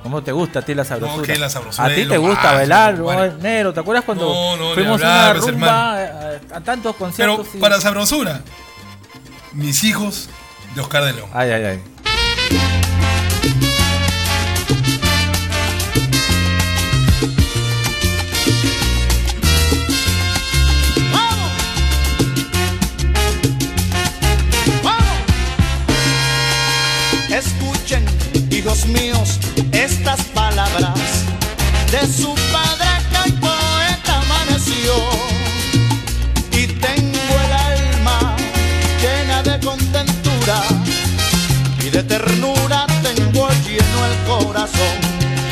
[0.09, 1.19] ¿Cómo te gusta a ti la sabrosura?
[1.19, 2.95] No, que la sabrosura A ti te gusta bailar.
[2.99, 3.27] ¿no?
[3.43, 3.75] negro.
[3.75, 6.39] ¿Te acuerdas cuando No, no, fuimos hablar, a una rumba hermano.
[6.55, 7.47] a, a tantos Pero conciertos?
[7.53, 8.41] y- para sabrosura,
[9.53, 10.31] mis hijos
[10.75, 11.29] de Oscar de León.
[11.35, 11.83] Ay, ay, ay.
[27.31, 28.05] Escuchen,
[28.51, 28.93] hijos Yo
[31.91, 34.95] de su padre que el poeta amaneció.
[36.53, 38.37] Y tengo el alma
[39.01, 40.63] llena de contentura
[41.85, 44.97] y de ternura tengo lleno el corazón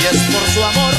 [0.01, 0.96] y es por su amor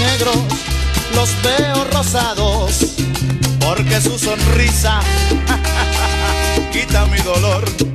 [0.00, 0.36] negros
[1.14, 2.96] los veo rosados,
[3.60, 5.00] porque su sonrisa
[6.72, 7.89] quita mi dolor.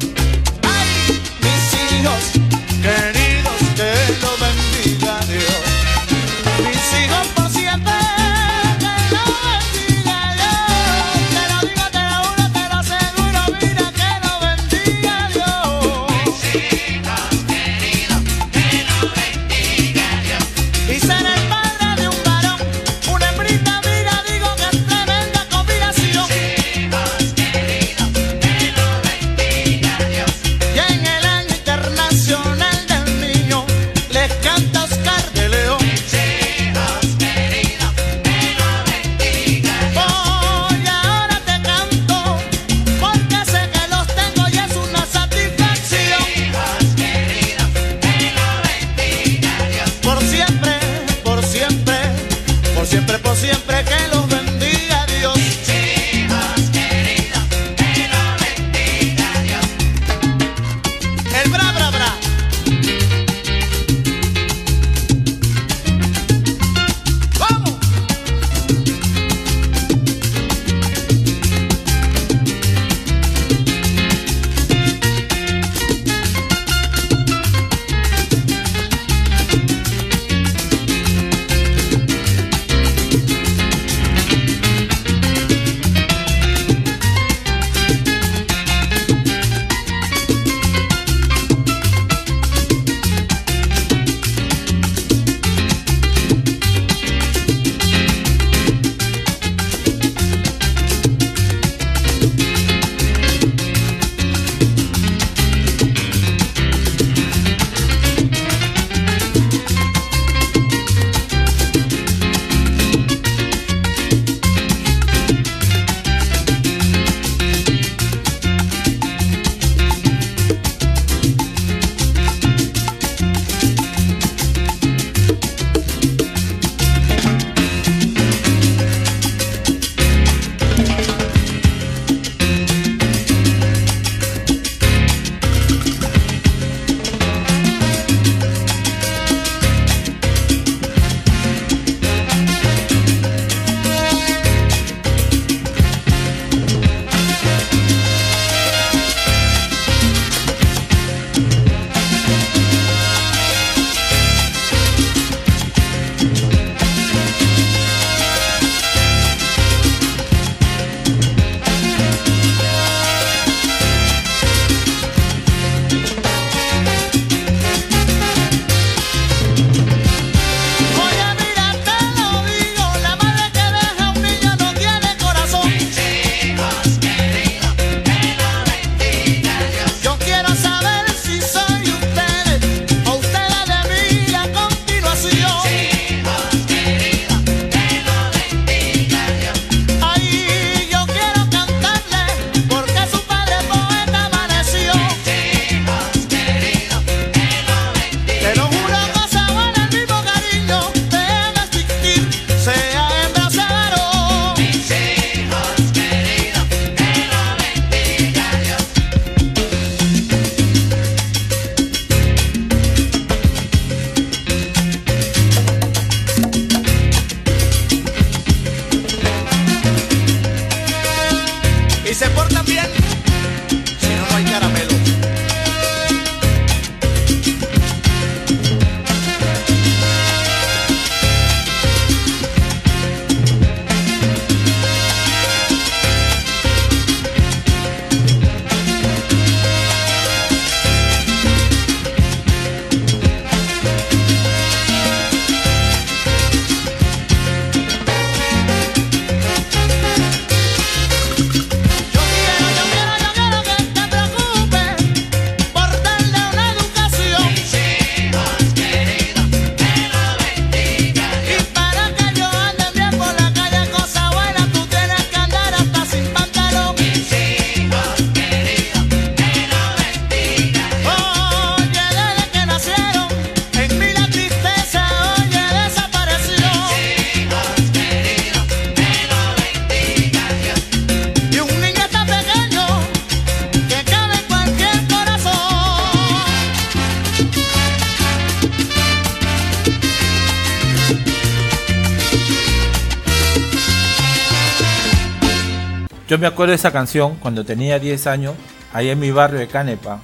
[296.45, 298.53] Me acuerdo de esa canción cuando tenía 10 años,
[298.93, 300.21] ahí en mi barrio de Canepa.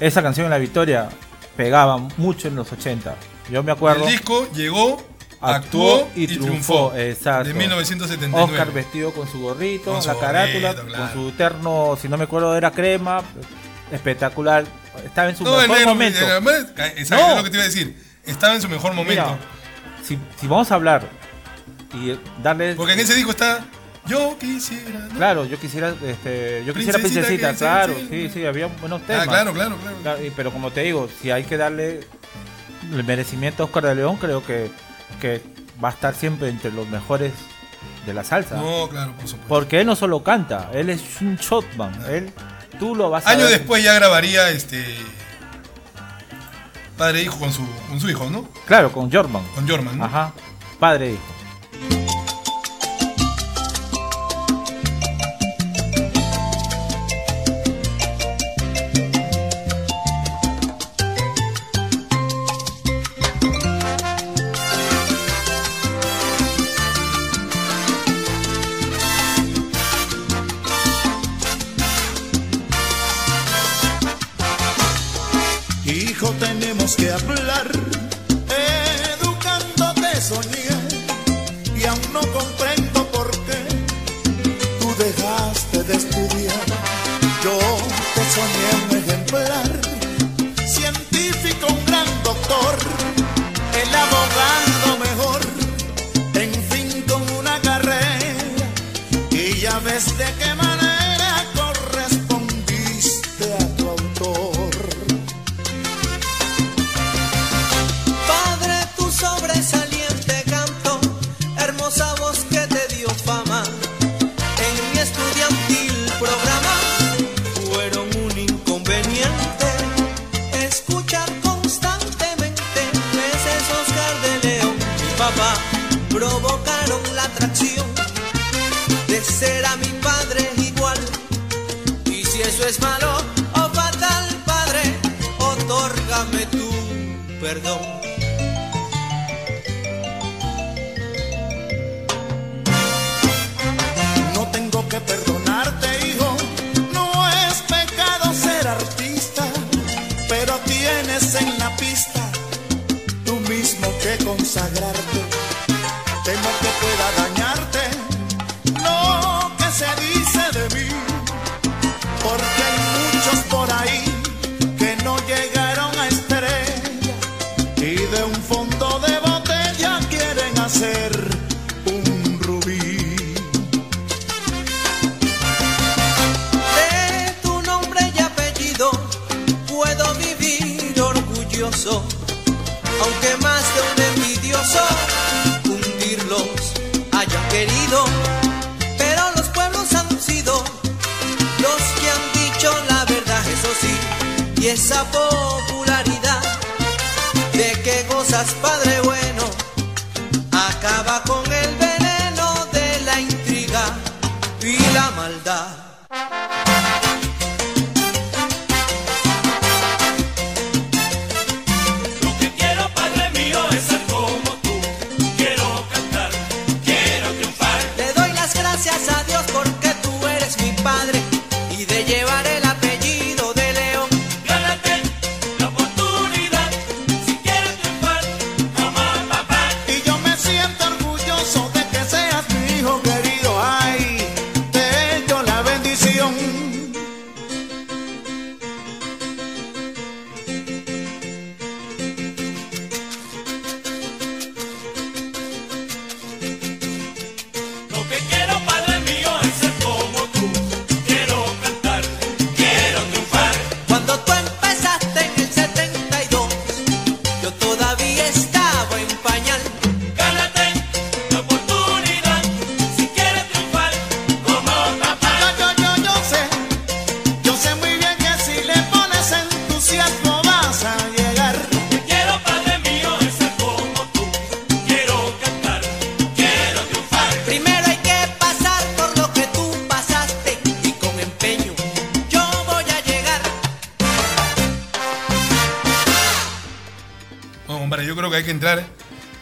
[0.00, 1.08] Esa canción en La Victoria
[1.56, 3.14] pegaba mucho en los 80.
[3.48, 4.06] Yo me acuerdo.
[4.06, 5.00] El disco llegó,
[5.40, 6.92] actuó, y, triunfó.
[6.96, 7.46] Exacto.
[7.46, 8.52] De 1979.
[8.52, 11.12] Oscar vestido con su gorrito, Con su la carátula, gorrito, claro.
[11.12, 13.22] con su terno, si no me acuerdo, era crema.
[13.92, 14.64] Espectacular.
[15.04, 16.18] Estaba en su No, el mejor momento.
[16.96, 17.30] Exacto, No.
[17.30, 17.96] es lo que te iba a decir.
[18.26, 19.22] Estaba en su mejor momento.
[19.22, 19.38] Mira,
[20.02, 21.08] si, si vamos a hablar
[21.94, 22.74] y darle.
[22.74, 23.64] Porque en ese disco está
[24.06, 24.99] Yo quisiera.
[25.20, 29.24] Claro, yo quisiera, este, yo quisiera Princesita claro, sí, sí, había buenos temas.
[29.24, 29.96] Ah, claro, claro, claro.
[30.02, 32.00] Claro, Pero como te digo, si hay que darle
[32.90, 34.70] el merecimiento a Oscar de León, creo que,
[35.20, 35.42] que
[35.84, 37.34] va a estar siempre entre los mejores
[38.06, 38.56] de la salsa.
[38.56, 39.46] No, claro, por supuesto.
[39.46, 42.02] Porque él no solo canta, él es un shotman.
[42.08, 42.32] Él,
[42.78, 44.82] tú lo vas a Años después ya grabaría este.
[46.96, 48.48] Padre e hijo con su, con su hijo, ¿no?
[48.64, 49.42] Claro, con Jorman.
[49.54, 50.04] Con Jorman, ¿no?
[50.06, 50.32] Ajá.
[50.78, 51.29] Padre e hijo.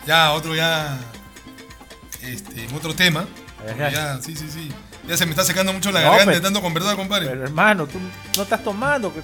[0.09, 0.99] Ya otro ya.
[2.23, 3.27] Este, en otro tema.
[3.77, 4.73] Ya, sí, sí, sí.
[5.07, 7.27] Ya se me está secando mucho la No, garganta de tanto conversar, compadre.
[7.29, 7.99] Pero hermano, tú
[8.37, 9.13] no estás tomando.
[9.13, 9.21] que-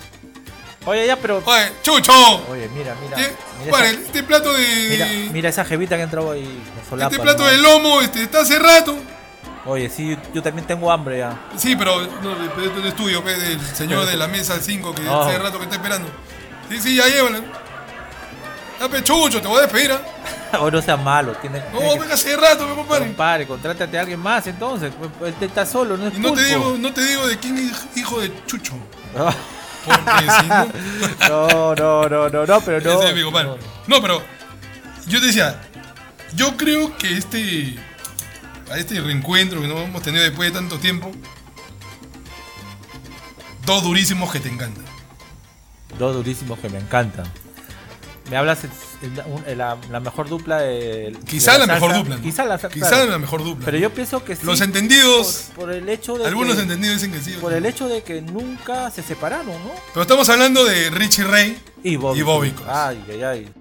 [0.87, 1.43] Oye, ya, pero.
[1.45, 2.13] Oye, Chucho.
[2.49, 3.17] Oye, mira, mira.
[3.17, 3.35] ¿Qué?
[3.65, 5.31] Mira, esa, este plato de.
[5.33, 6.63] mira, esa jevita que ha entrado ahí.
[6.89, 7.73] solapa, este plato hermano.
[7.73, 8.97] de lomo este, está hace rato.
[9.67, 11.41] Oye, sí, yo, también tengo hambre ya.
[11.57, 15.57] Sí, pero no, es tuyo, ve, del señor de la mesa 5 que hace rato
[15.57, 16.11] que está esperando.
[16.69, 17.41] Sí, sí, ya llévala.
[18.85, 19.93] Ya, pe, Chucho, te voy a despedir.
[20.53, 20.59] ¿ah?
[20.61, 21.33] o no sea malo.
[21.41, 23.07] Tiene, No, venga hace rato, mi compadre.
[23.07, 24.93] Compadre, contrátate a alguien más entonces.
[25.25, 27.57] Él te está solo, no es Y no te digo, no te digo de quién
[27.57, 28.75] es hijo de Chucho.
[29.15, 30.69] Porque si no.
[31.29, 33.25] No, no, no, no, no, pero no.
[33.25, 33.49] Compadre.
[33.49, 33.57] no.
[33.87, 34.23] No, pero
[35.07, 35.61] yo te decía,
[36.35, 37.79] yo creo que este
[38.71, 41.11] a este reencuentro que no hemos tenido después de tanto tiempo,
[43.65, 44.85] dos durísimos que te encantan.
[45.99, 47.27] Dos durísimos que me encantan.
[48.31, 51.15] Me hablas el- la, la mejor dupla de.
[51.27, 51.99] Quizá de la mejor salsa.
[51.99, 52.17] dupla.
[52.17, 52.23] ¿no?
[52.23, 53.11] Quizá la, Quizá claro.
[53.11, 53.65] la mejor dupla.
[53.67, 54.47] Pero yo pienso que sí.
[54.47, 56.27] Los entendidos, Por, por el hecho de.
[56.27, 57.37] algunos que- entendidos dicen que sí.
[57.41, 59.73] Por el hecho de que nunca se separaron, ¿no?
[59.93, 62.19] Pero estamos hablando de Richie Ray Y Bobby.
[62.19, 62.55] y Bobby.
[62.67, 63.53] Ay, ay, ay.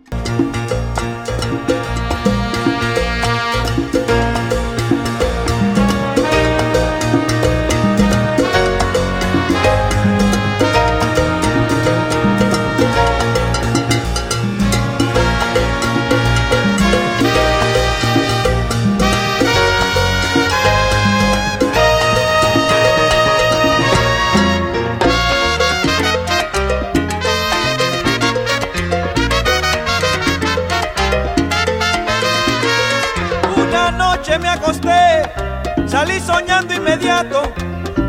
[36.20, 37.41] Soñando inmediato,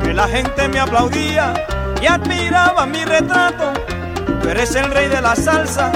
[0.02, 1.55] que la gente me aplaudía
[2.00, 3.72] y admiraba mi retrato.
[4.42, 5.90] Tú eres el rey de la salsa,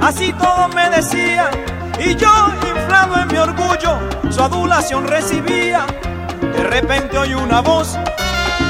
[0.00, 1.50] así todos me decían,
[1.98, 2.30] y yo
[2.66, 3.98] inflado en mi orgullo,
[4.30, 5.86] su adulación recibía.
[6.40, 7.98] De repente oí una voz,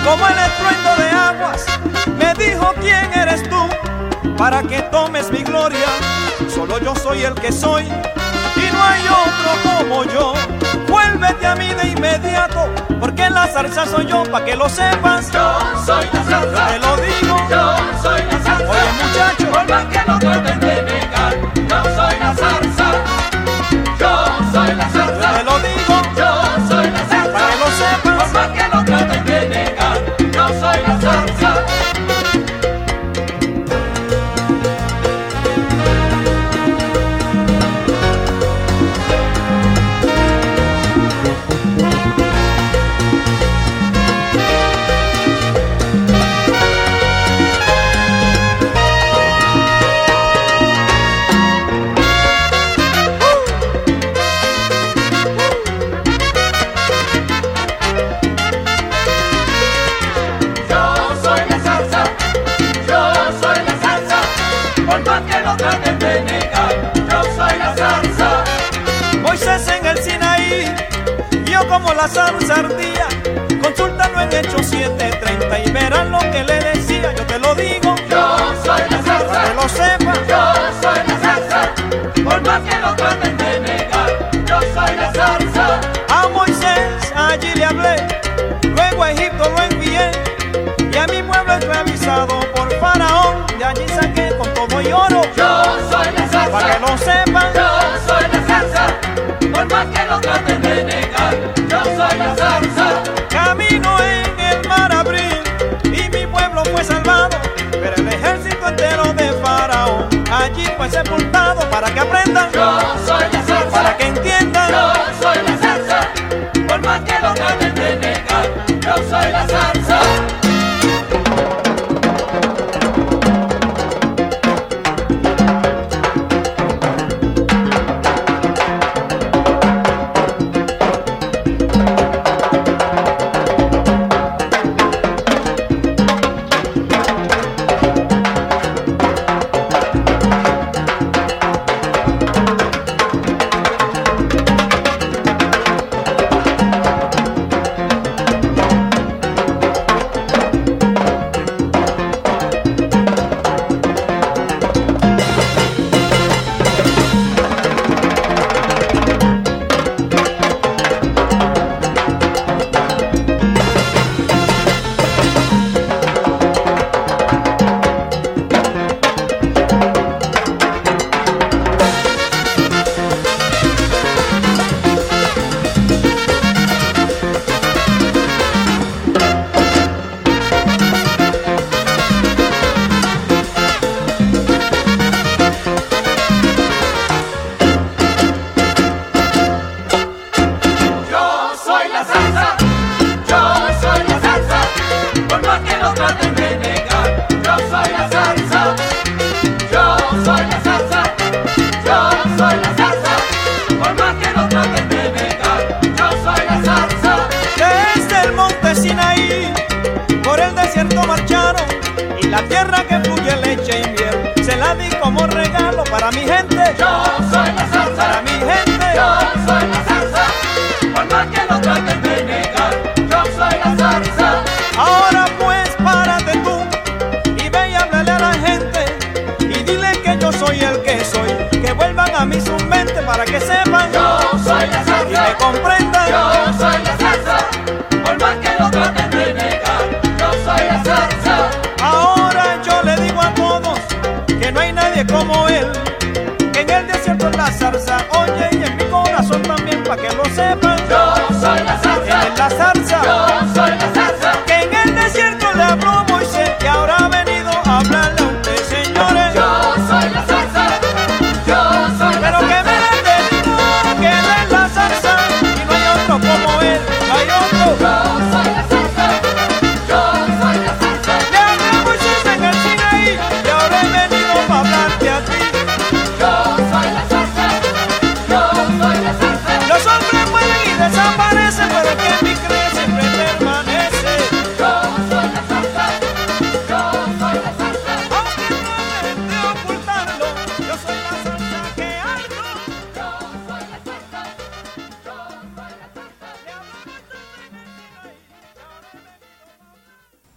[0.05, 1.67] como el estruendo de aguas,
[2.19, 3.69] me dijo quién eres tú,
[4.37, 5.87] para que tomes mi gloria,
[6.53, 10.64] solo yo soy el que soy y no hay otro como yo.
[10.95, 15.29] Vuélvete a mí de inmediato, porque la salsa soy yo, pa' que lo sepas.
[15.33, 17.37] Yo soy la salsa, te lo digo.
[17.51, 18.71] Yo soy la salsa.
[18.71, 20.19] Oye muchacho, más que no
[67.11, 68.45] yo soy la salsa.
[69.23, 70.75] Moisés en el Sinaí,
[71.45, 73.07] yo como la salsa ardía,
[73.63, 77.95] consúltalo en Hechos 7:30 y verán lo que le decía, yo te lo digo.
[78.09, 81.73] Yo soy la salsa, que lo sepas, yo soy la salsa,
[82.23, 83.24] por más que lo traten
[112.05, 112.53] aprendan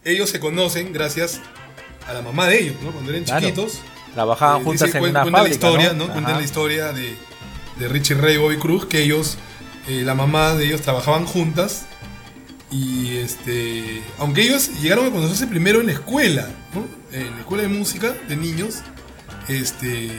[0.07, 1.41] ellos se conocen gracias
[2.07, 2.91] a la mamá de ellos, ¿no?
[2.91, 3.81] Cuando eran chiquitos.
[4.13, 6.07] Trabajaban eh, juntas dice, en una cuenta fábrica, la historia, ¿no?
[6.07, 6.13] ¿no?
[6.13, 7.15] Cuentan la historia de,
[7.77, 9.38] de Richie Ray y Bobby Cruz, que ellos,
[9.88, 11.85] eh, la mamá de ellos trabajaban juntas.
[12.71, 16.85] Y este, aunque ellos llegaron a conocerse primero en la escuela, ¿no?
[17.17, 18.79] En la escuela de música de niños,
[19.47, 20.09] este,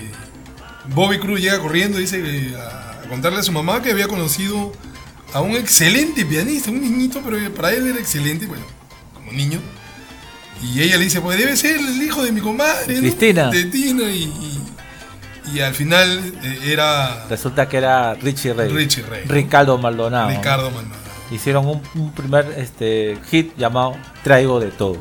[0.94, 4.72] Bobby Cruz llega corriendo, y dice, eh, a contarle a su mamá que había conocido
[5.32, 8.64] a un excelente pianista, un niñito, pero para él era excelente, bueno,
[9.14, 9.60] como niño.
[10.62, 12.94] Y ella le dice, pues debe ser el hijo de mi comadre.
[12.94, 13.00] ¿no?
[13.00, 14.10] De Tina.
[14.10, 14.60] Y,
[15.52, 17.26] y, al final eh, era...
[17.28, 18.68] Resulta que era Richie Rey.
[18.70, 19.24] Richie Rey.
[19.26, 20.30] Ricardo Maldonado.
[20.30, 21.02] Ricardo Maldonado.
[21.30, 24.98] Hicieron un, un primer este, hit llamado Traigo de todo.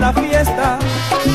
[0.00, 0.78] la fiesta,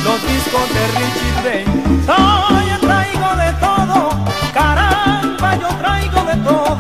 [0.04, 1.66] los discos de Richie Ray.
[2.06, 4.10] Soy traigo de todo,
[4.54, 6.78] caramba, yo traigo de todo.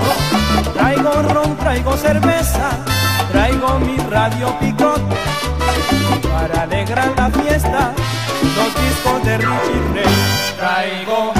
[0.74, 2.70] Traigo ron, traigo cerveza,
[3.32, 5.16] traigo mi radio picote.
[6.32, 7.94] Para alegrar la fiesta,
[8.56, 10.56] los discos de Richie Ray.
[10.58, 11.37] Traigo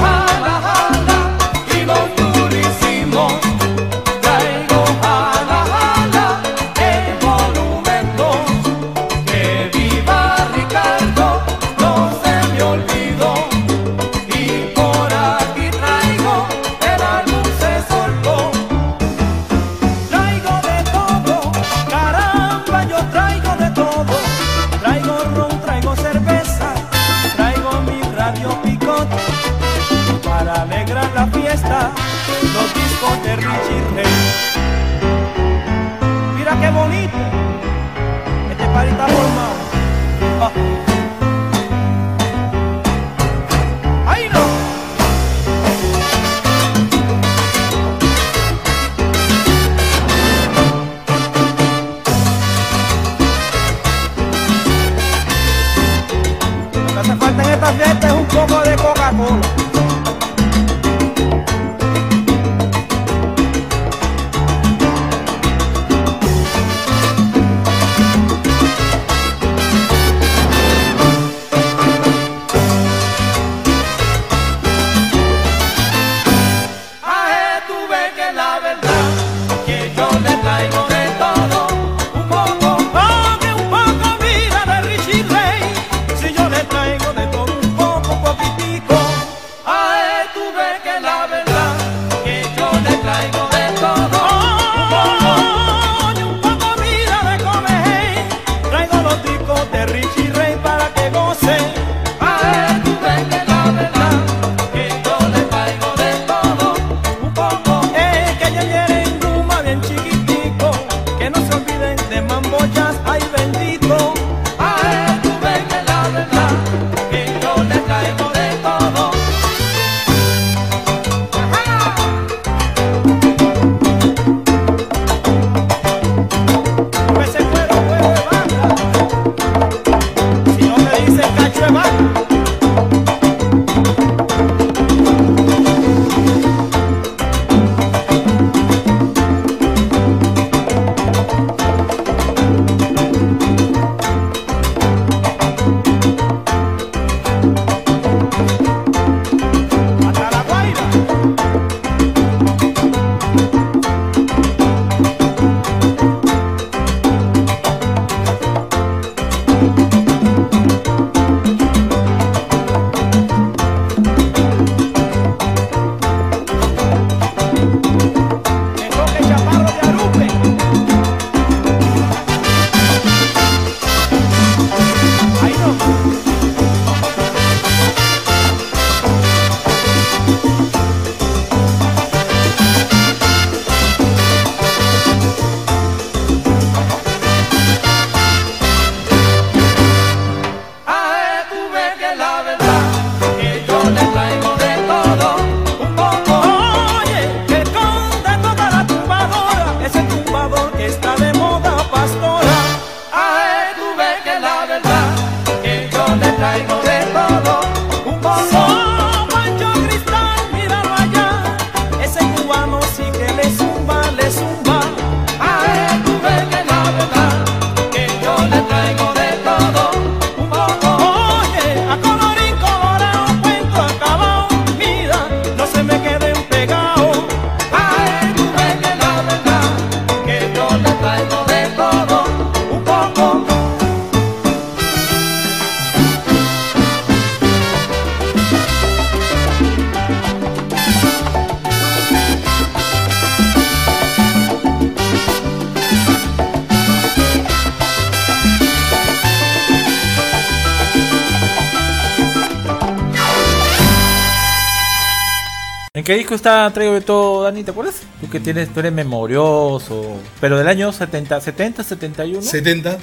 [256.28, 257.64] disco está Traigo de todo, Dani?
[257.64, 258.02] ¿Te acuerdas?
[258.20, 260.16] Tú que tienes, tú eres memorioso.
[260.40, 262.42] Pero del año 70, 70, 71.
[262.42, 262.98] 70.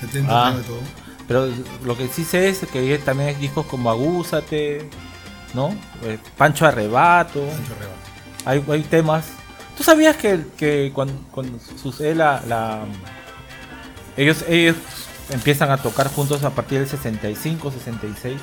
[0.00, 0.50] 70 Ah.
[0.52, 0.80] traigo de todo.
[1.26, 1.48] Pero
[1.84, 4.88] lo que sí sé es que también hay discos como Agúzate,
[5.54, 5.68] ¿no?
[6.04, 7.42] Eh, Pancho Arrebato.
[8.44, 9.24] Hay, hay temas.
[9.76, 12.84] ¿Tú sabías que, que cuando, cuando sucede la, la-
[14.16, 14.76] Ellos, ellos
[15.30, 18.40] empiezan a tocar juntos a partir del 65, 66,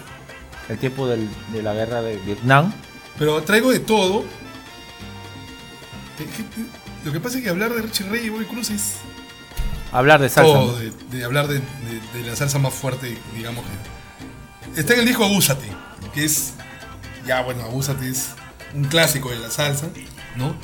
[0.70, 2.72] el tiempo del- de la guerra de Vietnam?
[3.18, 4.26] Pero traigo de todo.
[7.04, 8.96] Lo que pasa es que hablar de Richie Ray y Bobby Cruz es
[9.92, 10.60] Hablar de salsa.
[10.80, 14.80] de, de hablar de, de- de la salsa más fuerte, digamos que.
[14.80, 15.70] Está en el disco Abúsate,
[16.14, 16.54] que es.
[17.26, 18.30] Ya, bueno, Abúsate es
[18.74, 19.88] un clásico de la salsa,
[20.36, 20.56] ¿no?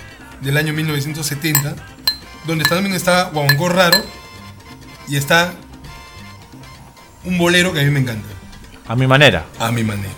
[0.41, 1.75] Del año 1970,
[2.45, 4.03] donde también está Guaguancó Raro
[5.07, 5.53] y está
[7.23, 8.27] un bolero que a mí me encanta.
[8.87, 9.45] A mi manera.
[9.59, 10.09] A mi manera.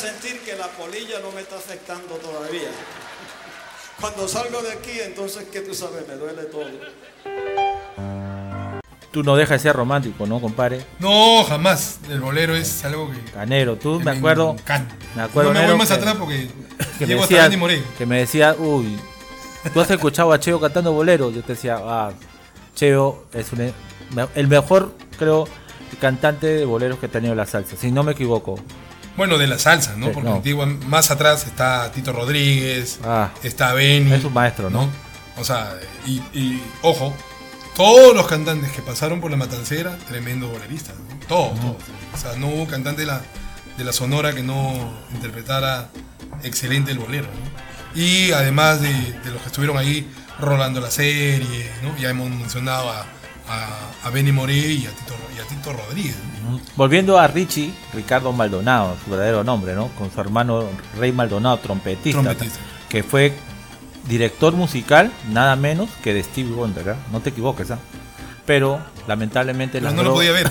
[0.00, 2.68] Sentir que la polilla no me está afectando todavía.
[4.00, 6.06] Cuando salgo de aquí, entonces, ¿qué tú sabes?
[6.08, 6.64] Me duele todo.
[9.10, 10.86] Tú no dejas de ser romántico, ¿no, compadre?
[11.00, 11.98] No, jamás.
[12.08, 13.20] El bolero es algo que.
[13.32, 14.52] Canero, tú me acuerdo.
[14.58, 14.94] encanta.
[15.16, 16.48] Me acuerdo no me voy más que- atrás porque
[16.98, 17.82] que me llego hasta decía, Moreno.
[17.98, 18.96] que me decía, uy,
[19.74, 21.30] tú has escuchado a Cheo cantando bolero.
[21.32, 22.12] Yo te decía, ah,
[22.76, 23.72] Cheo es un-
[24.36, 25.48] el mejor, creo,
[26.00, 28.54] cantante de boleros que ha tenido la salsa, si no me equivoco.
[29.20, 30.06] Bueno, de la salsa, ¿no?
[30.06, 30.36] Sí, Porque no.
[30.36, 34.14] antigua- más atrás está Tito Rodríguez, Ah, está Benny.
[34.14, 34.88] es un maestro, ¿no?
[35.36, 35.74] O sea,
[36.06, 37.14] y, y, ojo,
[37.76, 41.18] todos los cantantes que pasaron por la matancera, tremendo boleristas, ¿no?
[41.28, 41.76] Todos, todos.
[42.14, 43.20] O sea, no hubo cantante de la,
[43.76, 45.90] de la Sonora que no interpretara
[46.42, 48.00] excelente el bolero, ¿no?
[48.00, 51.94] Y además de, de los que estuvieron ahí rolando la serie, ¿no?
[51.98, 53.04] Ya hemos mencionado a,
[53.50, 56.60] a, a Benny Moré y a Tito, y a Tito Rodríguez, ¿no?
[56.76, 59.88] Volviendo a Richie, Ricardo Maldonado, su verdadero nombre, ¿no?
[59.98, 60.64] Con su hermano
[60.96, 62.60] Rey Maldonado, trompetista, Trompetista.
[62.88, 63.34] que fue
[64.08, 66.96] director musical, nada menos que de Stevie Wonder, ¿ah?
[67.12, 67.78] No te equivoques, ¿ah?
[68.46, 70.50] Pero lamentablemente Pero las no lo podía ver.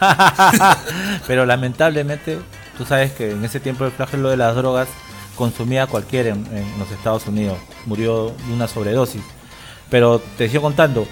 [1.26, 2.38] Pero lamentablemente,
[2.78, 4.88] tú sabes que en ese tiempo el flagelo de las drogas
[5.36, 7.58] consumía a cualquiera en, en los Estados Unidos.
[7.86, 9.22] Murió de una sobredosis.
[9.90, 11.06] Pero te sigo contando.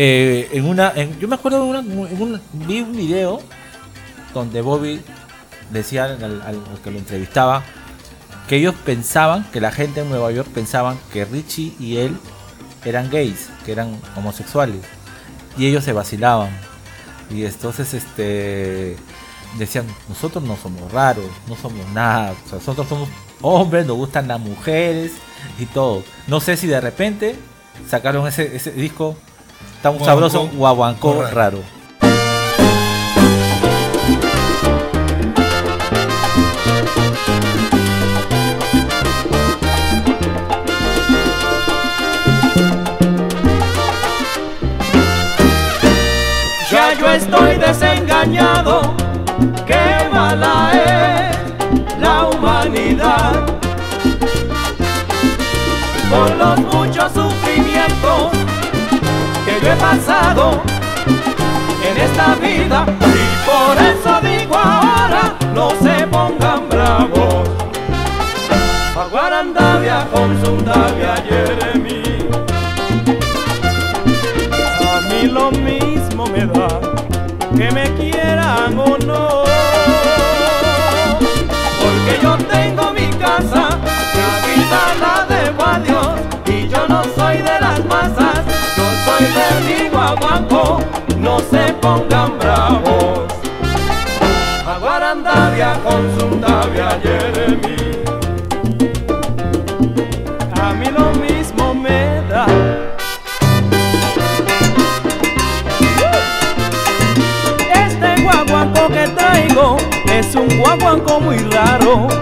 [0.00, 3.40] Eh, en una, yo me acuerdo de una, una- vi un video
[4.32, 5.00] donde Bobby
[5.72, 7.64] decía al, al- que lo entrevistaba
[8.48, 12.16] que ellos pensaban, que la gente en Nueva York pensaban que Richie y él
[12.84, 14.76] eran gays, que eran homosexuales.
[15.58, 16.50] Y ellos se vacilaban.
[17.30, 18.96] Y entonces este
[19.58, 23.08] decían, nosotros no somos raros, no somos nada, nosotros somos
[23.42, 25.12] hombres, nos gustan las mujeres
[25.58, 26.04] y todo.
[26.28, 27.34] No sé si de repente
[27.88, 29.16] sacaron ese disco
[29.82, 31.34] tan Guaguancó, sabroso, guaguancó raro.
[31.34, 31.58] raro.
[46.70, 48.94] Ya yo estoy desengañado,
[49.66, 53.46] qué mala es la humanidad.
[56.10, 58.37] Por los muchos sufrimientos
[59.68, 60.62] que he pasado
[61.84, 67.48] en esta vida y por eso digo ahora no se pongan bravos.
[68.96, 72.02] A Guarandavia con su Davia Jeremy.
[74.94, 76.68] A mí lo mismo me da
[77.54, 79.44] que me quieran o no.
[81.82, 83.68] Porque yo tengo mi casa,
[84.20, 86.27] la vida la debo a Dios.
[91.18, 93.28] No se pongan bravos.
[94.66, 97.76] A Guarandavia con su Davia Jeremy.
[100.60, 102.46] A mí lo mismo me da.
[107.74, 109.76] Este guaguanco que traigo
[110.10, 112.17] es un guaguanco muy raro.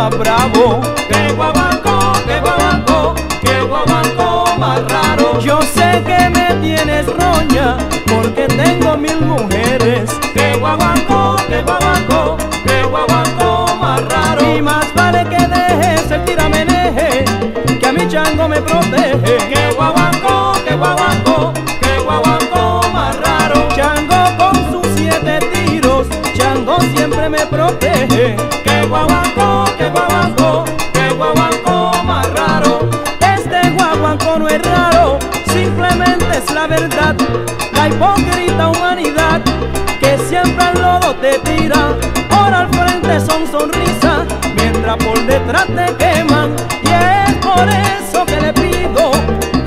[0.00, 0.80] Más bravo.
[1.08, 5.38] Que guaguanco, que guaguanco, que guaguanco más raro.
[5.40, 10.10] Yo sé que me tienes roña porque tengo mil mujeres.
[10.32, 14.56] Que guaguanco, que guaguanco, que guaguanco más raro.
[14.56, 17.24] Y más vale que dejes el tirameneje
[17.78, 19.36] que a mi chango me protege.
[19.52, 21.52] Que guaguanco, que guaguanco,
[21.82, 23.30] que guaguanco más raro.
[37.72, 39.40] La hipócrita humanidad
[40.00, 41.94] que siempre al lodo te tira.
[42.30, 46.54] Ahora al frente son sonrisas, mientras por detrás te queman.
[46.82, 49.10] Y es por eso que le pido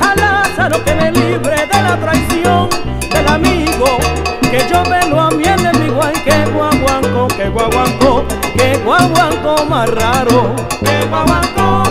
[0.01, 2.69] a Lázaro que me libre de la traición
[3.11, 3.97] del amigo.
[4.41, 8.25] Que yo me lo a mi enemigo, ay que guaguanco, que guaguanco,
[8.55, 10.55] que guaguancó más raro.
[10.81, 11.82] Que guaguancó,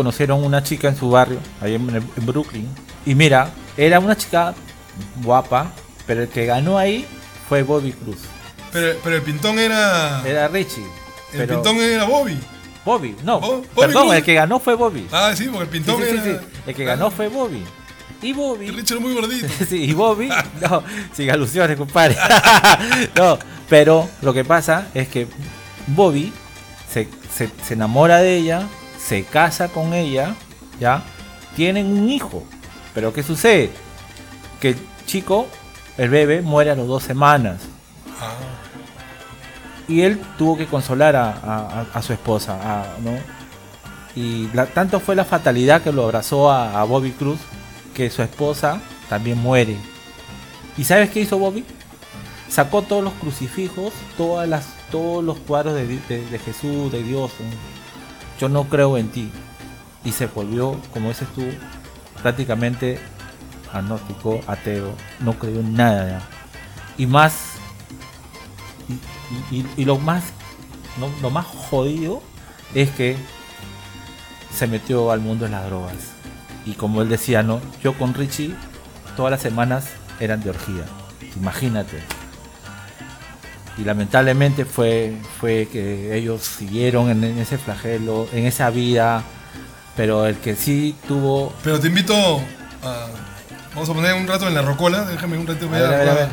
[0.00, 2.66] conocieron una chica en su barrio, ahí en, en Brooklyn.
[3.04, 4.54] Y mira, era una chica
[5.22, 5.72] guapa,
[6.06, 7.06] pero el que ganó ahí
[7.48, 8.18] fue Bobby Cruz.
[8.72, 10.22] Pero, pero el pintón era.
[10.26, 10.82] Era Richie.
[11.32, 12.38] El pero- pintón era Bobby.
[12.84, 13.40] Bobby, no.
[13.40, 14.14] Bobby perdón, Cruz.
[14.16, 15.06] el que ganó fue Bobby.
[15.12, 16.40] Ah, sí, porque el pintón Sí, sí, era.
[16.40, 16.46] sí.
[16.66, 17.62] El que ganó fue Bobby.
[18.22, 18.70] Y Bobby.
[18.70, 19.46] Richie era muy gordito.
[19.68, 20.30] sí, y Bobby.
[20.62, 20.82] No,
[21.12, 22.16] sin alusiones, compadre.
[23.16, 25.26] no, pero lo que pasa es que
[25.88, 26.32] Bobby
[26.90, 28.66] se, se- se enamora de ella,
[29.10, 30.36] se casa con ella,
[30.78, 31.02] ¿ya?
[31.56, 32.44] Tienen un hijo.
[32.94, 33.70] Pero ¿qué sucede?
[34.60, 35.48] Que el chico,
[35.98, 37.60] el bebé, muere a las dos semanas.
[38.20, 38.34] Ah.
[39.88, 43.10] Y él tuvo que consolar a, a- a- a su esposa, ¿no?
[44.14, 47.40] Y la- tanto fue la fatalidad que lo abrazó a, a Bobby Cruz
[47.94, 49.76] que su esposa también muere.
[50.78, 51.64] ¿Y sabes qué hizo Bobby?
[52.48, 57.02] Sacó todos los crucifijos, todas las, todos los cuadros de, di- de- de Jesús, de
[57.02, 57.32] Dios.
[57.40, 57.79] ¿no?
[58.40, 59.30] yo no creo en ti.
[60.04, 61.44] Y se volvió, como dices tú,
[62.22, 62.98] prácticamente
[63.72, 66.22] agnóstico, ateo, no creyó en nada.
[66.96, 67.56] Y más,
[69.50, 70.24] y, lo más,
[70.98, 72.22] no, lo más jodido
[72.74, 73.16] es que
[74.54, 76.12] se metió al mundo de las drogas.
[76.64, 78.54] Y como él decía, no, yo con Richie
[79.16, 79.86] todas las semanas
[80.18, 80.84] eran de orgía.
[81.36, 82.02] Imagínate
[83.80, 89.22] y lamentablemente fue, fue que ellos siguieron en, ese flagelo, en esa vida,
[89.96, 91.52] pero el que sí tuvo...
[91.64, 92.14] Pero te invito
[92.82, 93.06] a...
[93.74, 96.28] Vamos a poner un rato en la rocola, déjame un rato a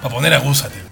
[0.00, 0.87] para poner a Gusa, tío.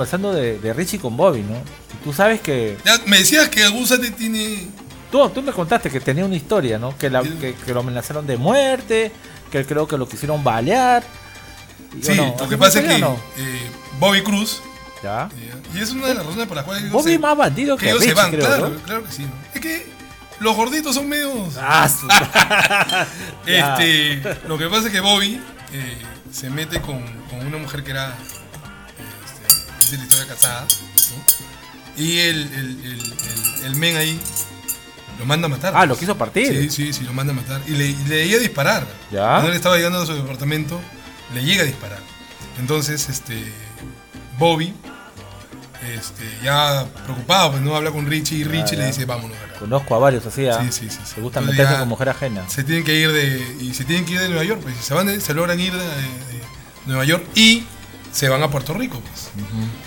[0.00, 1.56] Conversando de, de Richie con Bobby, ¿no?
[2.02, 4.66] Tú sabes que Ya, me decías que Agúzate tiene.
[5.12, 6.96] Tú, tú me contaste que tenía una historia, ¿no?
[6.96, 9.12] Que, la- que, que lo amenazaron de muerte,
[9.52, 11.02] que creo que lo quisieron balear.
[12.00, 12.24] Sí, ¿o no?
[12.40, 13.14] lo que ¿Así pasa es que no?
[13.36, 13.60] eh,
[13.98, 14.62] Bobby Cruz.
[15.02, 15.28] ¿Ya?
[15.74, 16.90] Y es una de las razones por las cuales.
[16.90, 18.76] Bobby más bandido que ellos se van, creo, claro, ¿no?
[18.80, 19.22] claro que sí.
[19.24, 19.30] ¿no?
[19.54, 19.86] Es que
[20.40, 21.56] los gorditos son medios.
[21.58, 21.88] Ah,
[23.46, 25.40] este, lo que pasa es que Bobby
[25.74, 25.98] eh,
[26.32, 28.16] se mete con, con una mujer que era.
[30.34, 30.62] Casada.
[30.62, 32.02] ¿no?
[32.02, 33.14] Y el, el,
[33.64, 34.18] el, men ahí
[35.18, 35.72] lo manda a matar.
[35.76, 36.46] Ah, lo quiso partir.
[36.48, 37.60] Sí, sí, sí, lo manda a matar.
[37.66, 38.86] Y le, y le iba a disparar.
[39.10, 39.26] Ya.
[39.32, 40.80] Cuando él estaba llegando a su departamento,
[41.34, 42.00] le llega a disparar.
[42.58, 43.52] Entonces, este.
[44.38, 44.72] Bobby.
[45.96, 49.58] Este, ya preocupado, pues no habla con Richie y Richie Ya, le dice, vámonos acá.
[49.58, 50.58] Conozco a varios así, ¿ah?
[50.60, 51.14] Sí, sí, sí, sí.
[51.14, 52.48] Se gusta Entonces meterse con mujer ajena.
[52.48, 53.56] Se tienen que ir de.
[53.60, 54.76] Y se tienen que ir de Nueva York, pues.
[54.76, 55.86] Se van de- se logran ir de
[56.86, 57.64] Nueva York y
[58.12, 59.30] se van a Puerto Rico, pues.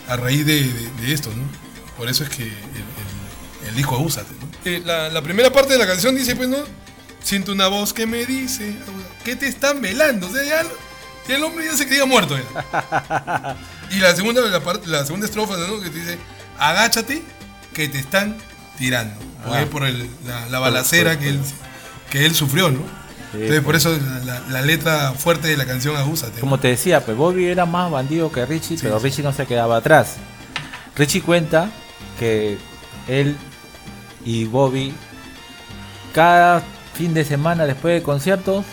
[0.08, 1.44] A raíz de, de- de esto, ¿no?
[1.98, 4.48] Por eso es que el, el- el disco Abúsate, ¿no?
[4.66, 6.58] Eh, la, la primera parte de la canción dice, pues, ¿no?
[7.24, 8.76] Siento una voz que me dice
[9.24, 10.28] que te están velando.
[10.28, 10.64] O sea, ya,
[11.28, 12.38] ya el hombre ya se creía muerto.
[12.38, 13.56] ya.
[13.92, 15.80] Y la segunda, la, parte- la segunda estrofa, ¿no?
[15.82, 16.18] Que te dice,
[16.60, 17.22] agáchate
[17.74, 18.38] que te están
[18.78, 19.16] tirando.
[19.46, 19.66] Ah.
[19.72, 21.40] por el- la, la balacera que él,
[22.10, 22.82] que él sufrió, ¿no?
[23.34, 26.40] Entonces, por eso la, la letra fuerte de la canción Abúsate.
[26.40, 29.78] Como te decía, pues Bobby era más bandido que Richie, pero Richie no se quedaba
[29.78, 30.18] atrás.
[30.96, 31.70] Richie cuenta
[32.20, 32.58] que
[33.08, 33.36] él
[34.24, 34.94] y Bobby
[36.14, 36.62] cada
[36.94, 38.66] fin de semana después de conciertos,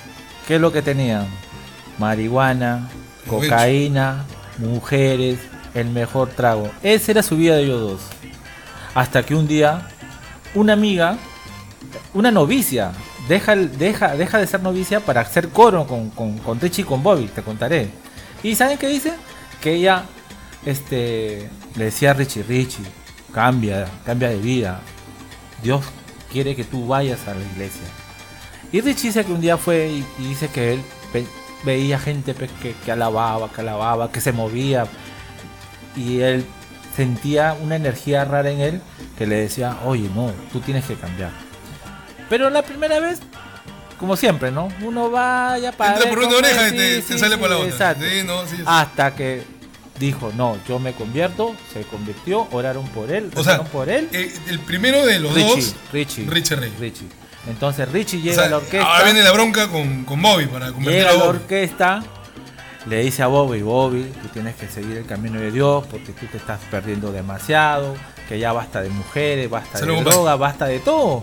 [0.46, 1.26] ¿qué es lo que tenían?
[1.98, 2.88] Marihuana,
[3.26, 4.24] cocaína,
[4.58, 5.38] mujeres,
[5.74, 6.70] el mejor trago.
[6.82, 8.00] Esa era su vida de ellos dos.
[8.94, 9.88] Hasta que un día
[10.54, 11.16] una amiga,
[12.12, 12.92] una novicia,
[13.30, 17.02] deja, deja, deja de ser novicia para hacer coro con, con, con Richie y con
[17.02, 17.88] Bobby, te contaré.
[18.42, 19.12] ¿Y saben qué dice?
[19.60, 20.04] Que ella
[20.66, 22.84] este, le decía a Richie, Richie,
[23.32, 24.80] cambia, cambia de vida.
[25.62, 25.84] Dios
[26.32, 27.86] quiere que tú vayas a la iglesia.
[28.72, 30.82] Y Richie dice que un día fue y, y dice que él
[31.12, 31.26] ve-
[31.64, 34.86] veía gente pues, que, que alababa, que alababa, que se movía.
[35.96, 36.44] Y él
[36.96, 38.80] sentía una energía rara en él
[39.16, 41.30] que le decía, oye, no, tú tienes que cambiar.
[42.30, 43.20] Pero la primera vez,
[43.98, 44.68] como siempre, ¿no?
[44.80, 45.92] Uno vaya para...
[45.96, 47.68] Entra ver por una oreja y te- te sale por la otra.
[47.68, 48.04] Exacto.
[48.08, 48.62] Sí, no, sí, sí.
[48.64, 49.42] Hasta que
[49.98, 54.08] dijo, no, yo me convierto, se convirtió, oraron por él, O sea, por él.
[54.12, 56.72] eh, el primero de los Richie, dos, Richie, Richie Rey.
[56.80, 57.06] Richie.
[57.48, 58.86] Entonces Richie O llega sea, a la orquesta.
[58.86, 62.02] ahora viene la bronca con, con Bobby para convertirlo Llega a la orquesta,
[62.86, 66.24] le dice a Bobby, Bobby, tú tienes que seguir el camino de Dios porque tú
[66.26, 67.94] te estás perdiendo demasiado,
[68.28, 71.22] que ya basta de mujeres, basta de droga, basta de todo.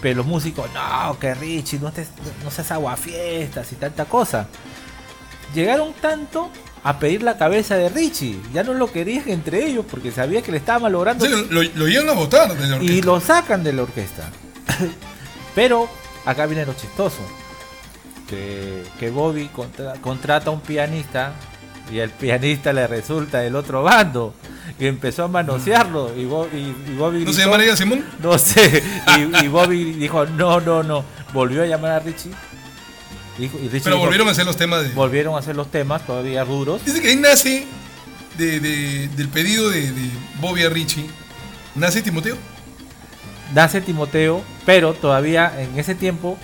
[0.00, 2.06] Pero los músicos, no, que Richie, no, te,
[2.44, 4.46] no seas aguafiestas y tanta cosa.
[5.54, 6.50] Llegaron tanto
[6.84, 10.52] a pedir la cabeza de Richie, ya no lo querían entre ellos porque sabía que
[10.52, 12.94] le estaba malogrando Sí, lo, lo llevan a votar de la orquesta.
[12.94, 14.30] y lo sacan de la orquesta.
[15.54, 15.88] Pero
[16.24, 17.18] acá viene lo chistoso.
[18.28, 21.32] Que, que Bobby contra- contrata a un pianista
[21.92, 24.34] y el pianista le resulta del otro bando.
[24.78, 26.14] Y empezó a manosearlo.
[26.16, 28.04] Y, Bo- y- y Bobby ¿No se llamaría Simón?
[28.22, 28.82] No sé.
[29.18, 31.04] Y, y Bobby dijo, no, no, no.
[31.32, 32.30] Volvió a llamar a Richie.
[33.38, 34.90] Dijo- y Richie Pero dijo- volvieron a hacer los temas de.
[34.90, 36.84] Volvieron a hacer los temas todavía duros.
[36.84, 37.66] Dice que ahí nace
[38.36, 40.10] de, de- del pedido de, de
[40.40, 41.06] Bobby a Richie.
[41.74, 42.36] Nace Timoteo.
[43.54, 46.36] nace Timoteo, pero todavía en ese tiempo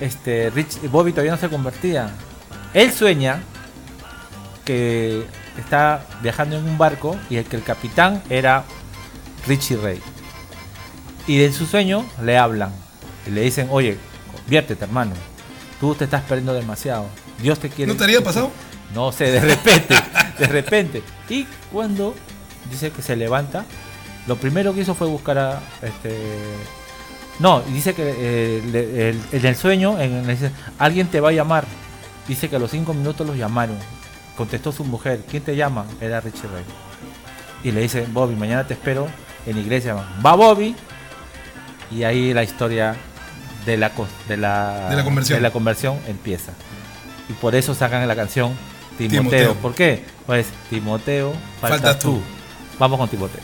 [0.00, 2.10] este Rich, Bobby todavía no se convertía.
[2.72, 3.42] Él sueña
[4.64, 5.24] que
[5.58, 8.64] está viajando en un barco y el que el capitán era
[9.46, 10.00] Richie Ray.
[11.26, 12.72] Y en su sueño le hablan
[13.26, 13.98] y le dicen, oye,
[14.34, 15.12] conviértete hermano,
[15.80, 17.06] tú te estás perdiendo demasiado.
[17.40, 17.92] Dios te quiere.
[17.92, 18.50] ¿No te haría pasado?
[18.94, 19.94] No sé, de repente,
[20.38, 21.02] de repente.
[21.28, 22.14] Y cuando
[22.70, 23.64] dice que se levanta,
[24.26, 26.16] lo primero que hizo fue buscar a este.
[27.38, 30.24] No, dice que eh, le- el- en el sueño, en,
[30.78, 31.64] alguien te va a llamar.
[32.28, 33.76] Dice que a los cinco minutos los llamaron.
[34.36, 35.84] Contestó su mujer, ¿quién te llama?
[36.00, 36.64] Era Richie Ray.
[37.62, 39.08] Y le dice, Bobby, mañana te espero
[39.46, 39.94] en la iglesia.
[40.24, 40.74] Va Bobby.
[41.90, 42.96] Y ahí la historia
[43.66, 43.92] de la,
[44.28, 45.38] de la, De la conversión.
[45.38, 46.52] de la conversión empieza.
[47.28, 48.56] Y por eso sacan la canción
[48.96, 49.20] Timoteo.
[49.22, 49.54] Timoteo.
[49.54, 50.04] ¿Por qué?
[50.26, 52.12] Pues Timoteo, faltas, Faltas tú.
[52.16, 52.22] tú.
[52.78, 53.08] Vamos con.
[53.08, 53.40] Timoteo,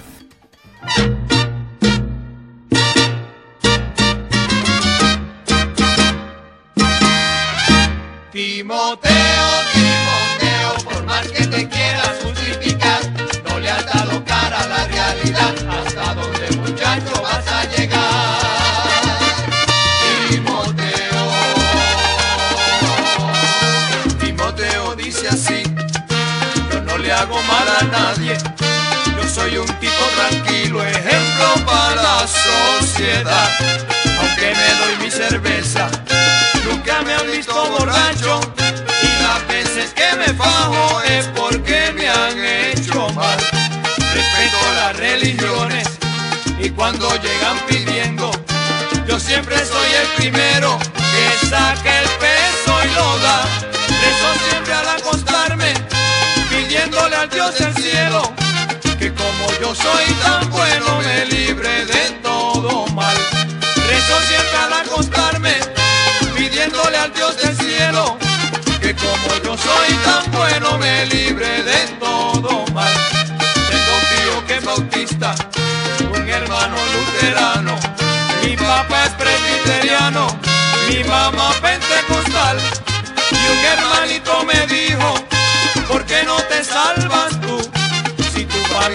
[8.32, 9.10] Timoteo,
[27.78, 28.36] a nadie.
[29.16, 33.48] Yo soy un tipo tranquilo, ejemplo para la sociedad.
[34.18, 35.88] Aunque me doy mi cerveza,
[36.64, 38.40] nunca me han visto borracho.
[39.02, 43.38] Y las veces que me fajo es porque me han hecho mal.
[44.14, 45.86] Respeto las religiones
[46.58, 48.30] y cuando llegan pidiendo,
[49.06, 53.44] yo siempre soy el primero que saca el peso y lo da.
[54.02, 55.35] Rezo siempre al acostarme, pidiéndole
[57.30, 58.32] Dios del cielo
[58.98, 63.16] que como yo soy tan bueno me libre de todo mal.
[63.88, 65.54] Rezo siempre al acostarme,
[66.36, 68.16] pidiéndole al Dios del cielo
[68.80, 72.92] que como yo soy tan bueno me libre de todo mal.
[73.70, 75.34] Tengo tío que es bautista,
[76.12, 77.76] un hermano luterano,
[78.42, 80.26] mi papá es presbiteriano,
[80.88, 82.58] mi mamá pentecostal
[83.30, 84.55] y un hermanito me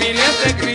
[0.02, 0.71] tu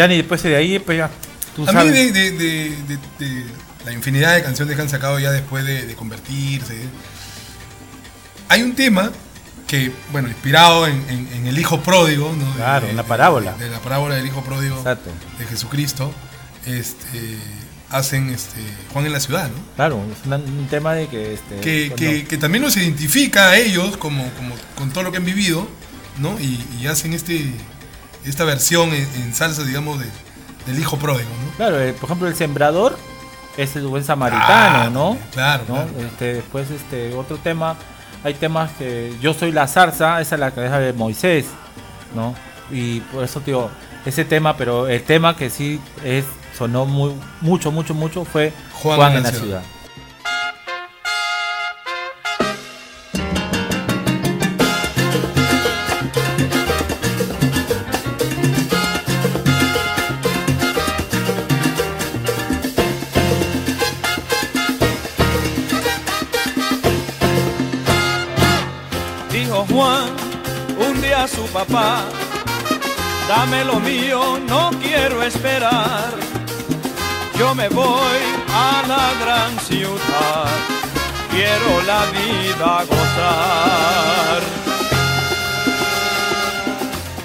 [0.00, 1.10] Y Dani, después de ahí, pues ya,
[1.54, 1.92] tú A mí sabes.
[1.92, 2.76] de, de- de-
[3.18, 3.44] de- de
[3.84, 6.74] la infinidad de canciones que han sacado ya después de, convertirse.
[8.48, 9.10] Hay un tema
[9.66, 12.50] que, bueno, inspirado en, en- en el hijo pródigo, ¿no?
[12.54, 13.52] Claro, en la parábola.
[13.58, 15.10] De, la parábola del hijo pródigo Exacto.
[15.38, 16.12] de Jesucristo.
[16.66, 17.36] Este,
[17.90, 18.60] hacen este,
[18.92, 19.56] Juan en la ciudad, ¿no?
[19.76, 21.34] Claro, es un tema de que.
[21.34, 25.10] Este, que, bueno, que- que también los identifica a ellos como, como con todo lo
[25.12, 25.68] que han vivido,
[26.18, 26.38] ¿no?
[26.40, 27.52] Y, y hacen este,
[28.24, 30.06] esta versión en, en salsa, digamos, de,
[30.66, 31.56] del hijo pródigo, ¿no?
[31.56, 32.96] Claro, eh, por ejemplo, el sembrador
[33.56, 35.18] es el buen samaritano, Ah, ¿no?
[35.32, 35.74] claro, ¿no?
[35.74, 35.90] claro.
[36.06, 37.76] Este, después, este, otro tema,
[38.24, 41.46] hay temas que yo soy la zarza, esa es la cabeza de Moisés,
[42.14, 42.34] ¿no?
[42.70, 43.70] Y por eso, digo,
[44.04, 46.24] ese tema, pero el tema que sí es
[46.56, 49.62] sonó muy, mucho, mucho, mucho fue Juan, en la ciudad.
[71.34, 72.04] Su papá,
[73.28, 76.10] dame lo mío, no quiero esperar.
[77.38, 78.20] Yo me voy
[78.52, 80.48] a la gran ciudad,
[81.30, 84.40] quiero la vida gozar.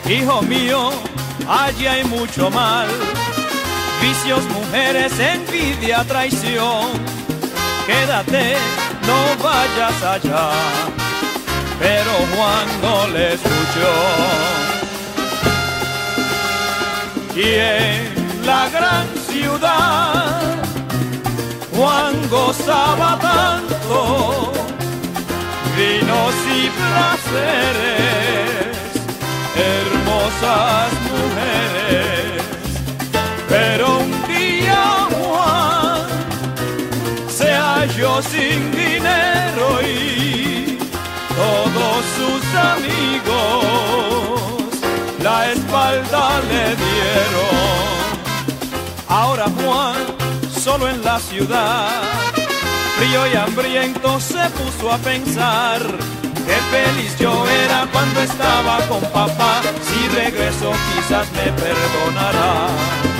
[0.09, 0.91] Hijo mío,
[1.47, 2.87] allí hay mucho mal,
[4.01, 6.87] vicios, mujeres, envidia, traición.
[7.87, 8.55] Quédate,
[9.07, 11.04] no vayas allá
[11.79, 13.93] pero Juan no le escuchó.
[17.35, 20.55] Y en la gran ciudad,
[21.75, 24.53] Juan gozaba tanto,
[25.75, 28.55] vinos y placeres,
[29.55, 32.43] hermosas mujeres.
[33.49, 36.07] Pero un día Juan
[37.27, 40.44] se halló sin dinero y
[41.35, 43.85] todos sus amigos
[45.25, 47.95] la espalda le dieron.
[49.07, 49.95] Ahora Juan,
[50.63, 51.89] solo en la ciudad,
[52.97, 55.81] frío y hambriento se puso a pensar.
[56.45, 57.33] Qué feliz yo
[57.65, 63.14] era cuando estaba con papá, si regreso quizás me perdonará.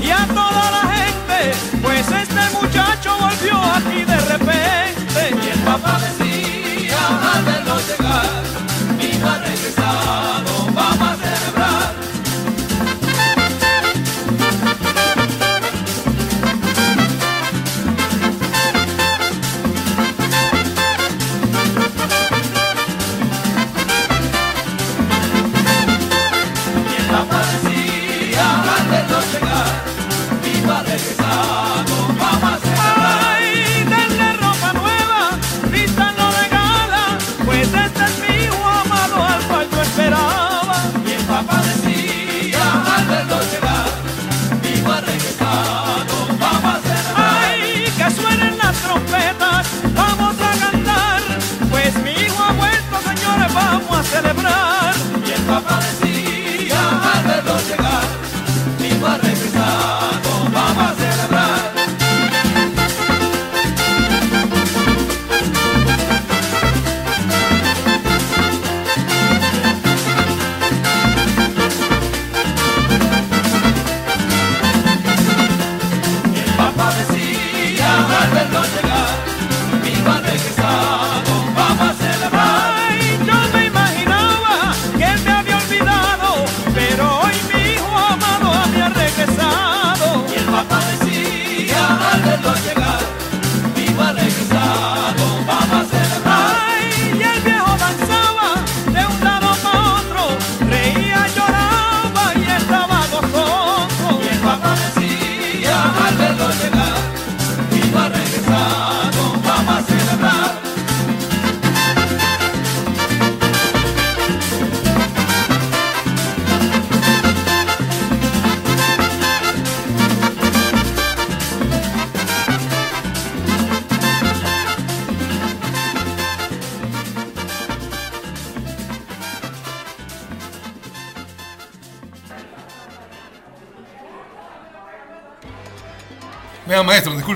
[0.00, 5.30] Y a toda la gente, pues este muchacho volvió aquí de repente.
[5.42, 6.98] Y el papá decía
[7.34, 8.42] al verlo llegar,
[8.98, 9.38] mi hijo ha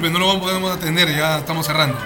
[0.07, 1.99] disculpe, no lo poder atender, ya estamos cerrando.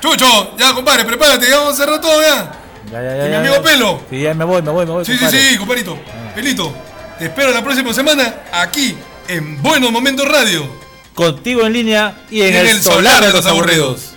[0.00, 2.52] Chucho, ya compadre, prepárate, ya vamos a cerrar todo ya.
[2.90, 3.62] Ya, ya, ya, Y mi amigo ya.
[3.62, 4.00] Pelo.
[4.08, 5.04] Sí, ya me voy, me voy, me voy.
[5.04, 5.40] Sí, sí, compadre.
[5.50, 5.98] sí, compadrito.
[6.34, 6.74] Pelito,
[7.18, 8.96] te espero la próxima semana aquí
[9.28, 10.66] en Buenos Momentos Radio.
[11.14, 14.14] Contigo en línea y en, En el, el solar de los aburridos.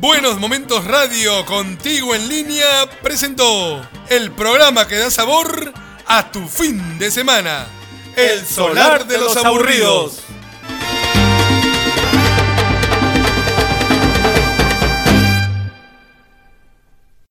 [0.00, 2.66] Buenos Momentos Radio contigo en línea
[3.02, 5.72] presentó el programa que da sabor
[6.06, 7.66] a tu fin de semana.
[8.16, 10.20] El solar de los aburridos.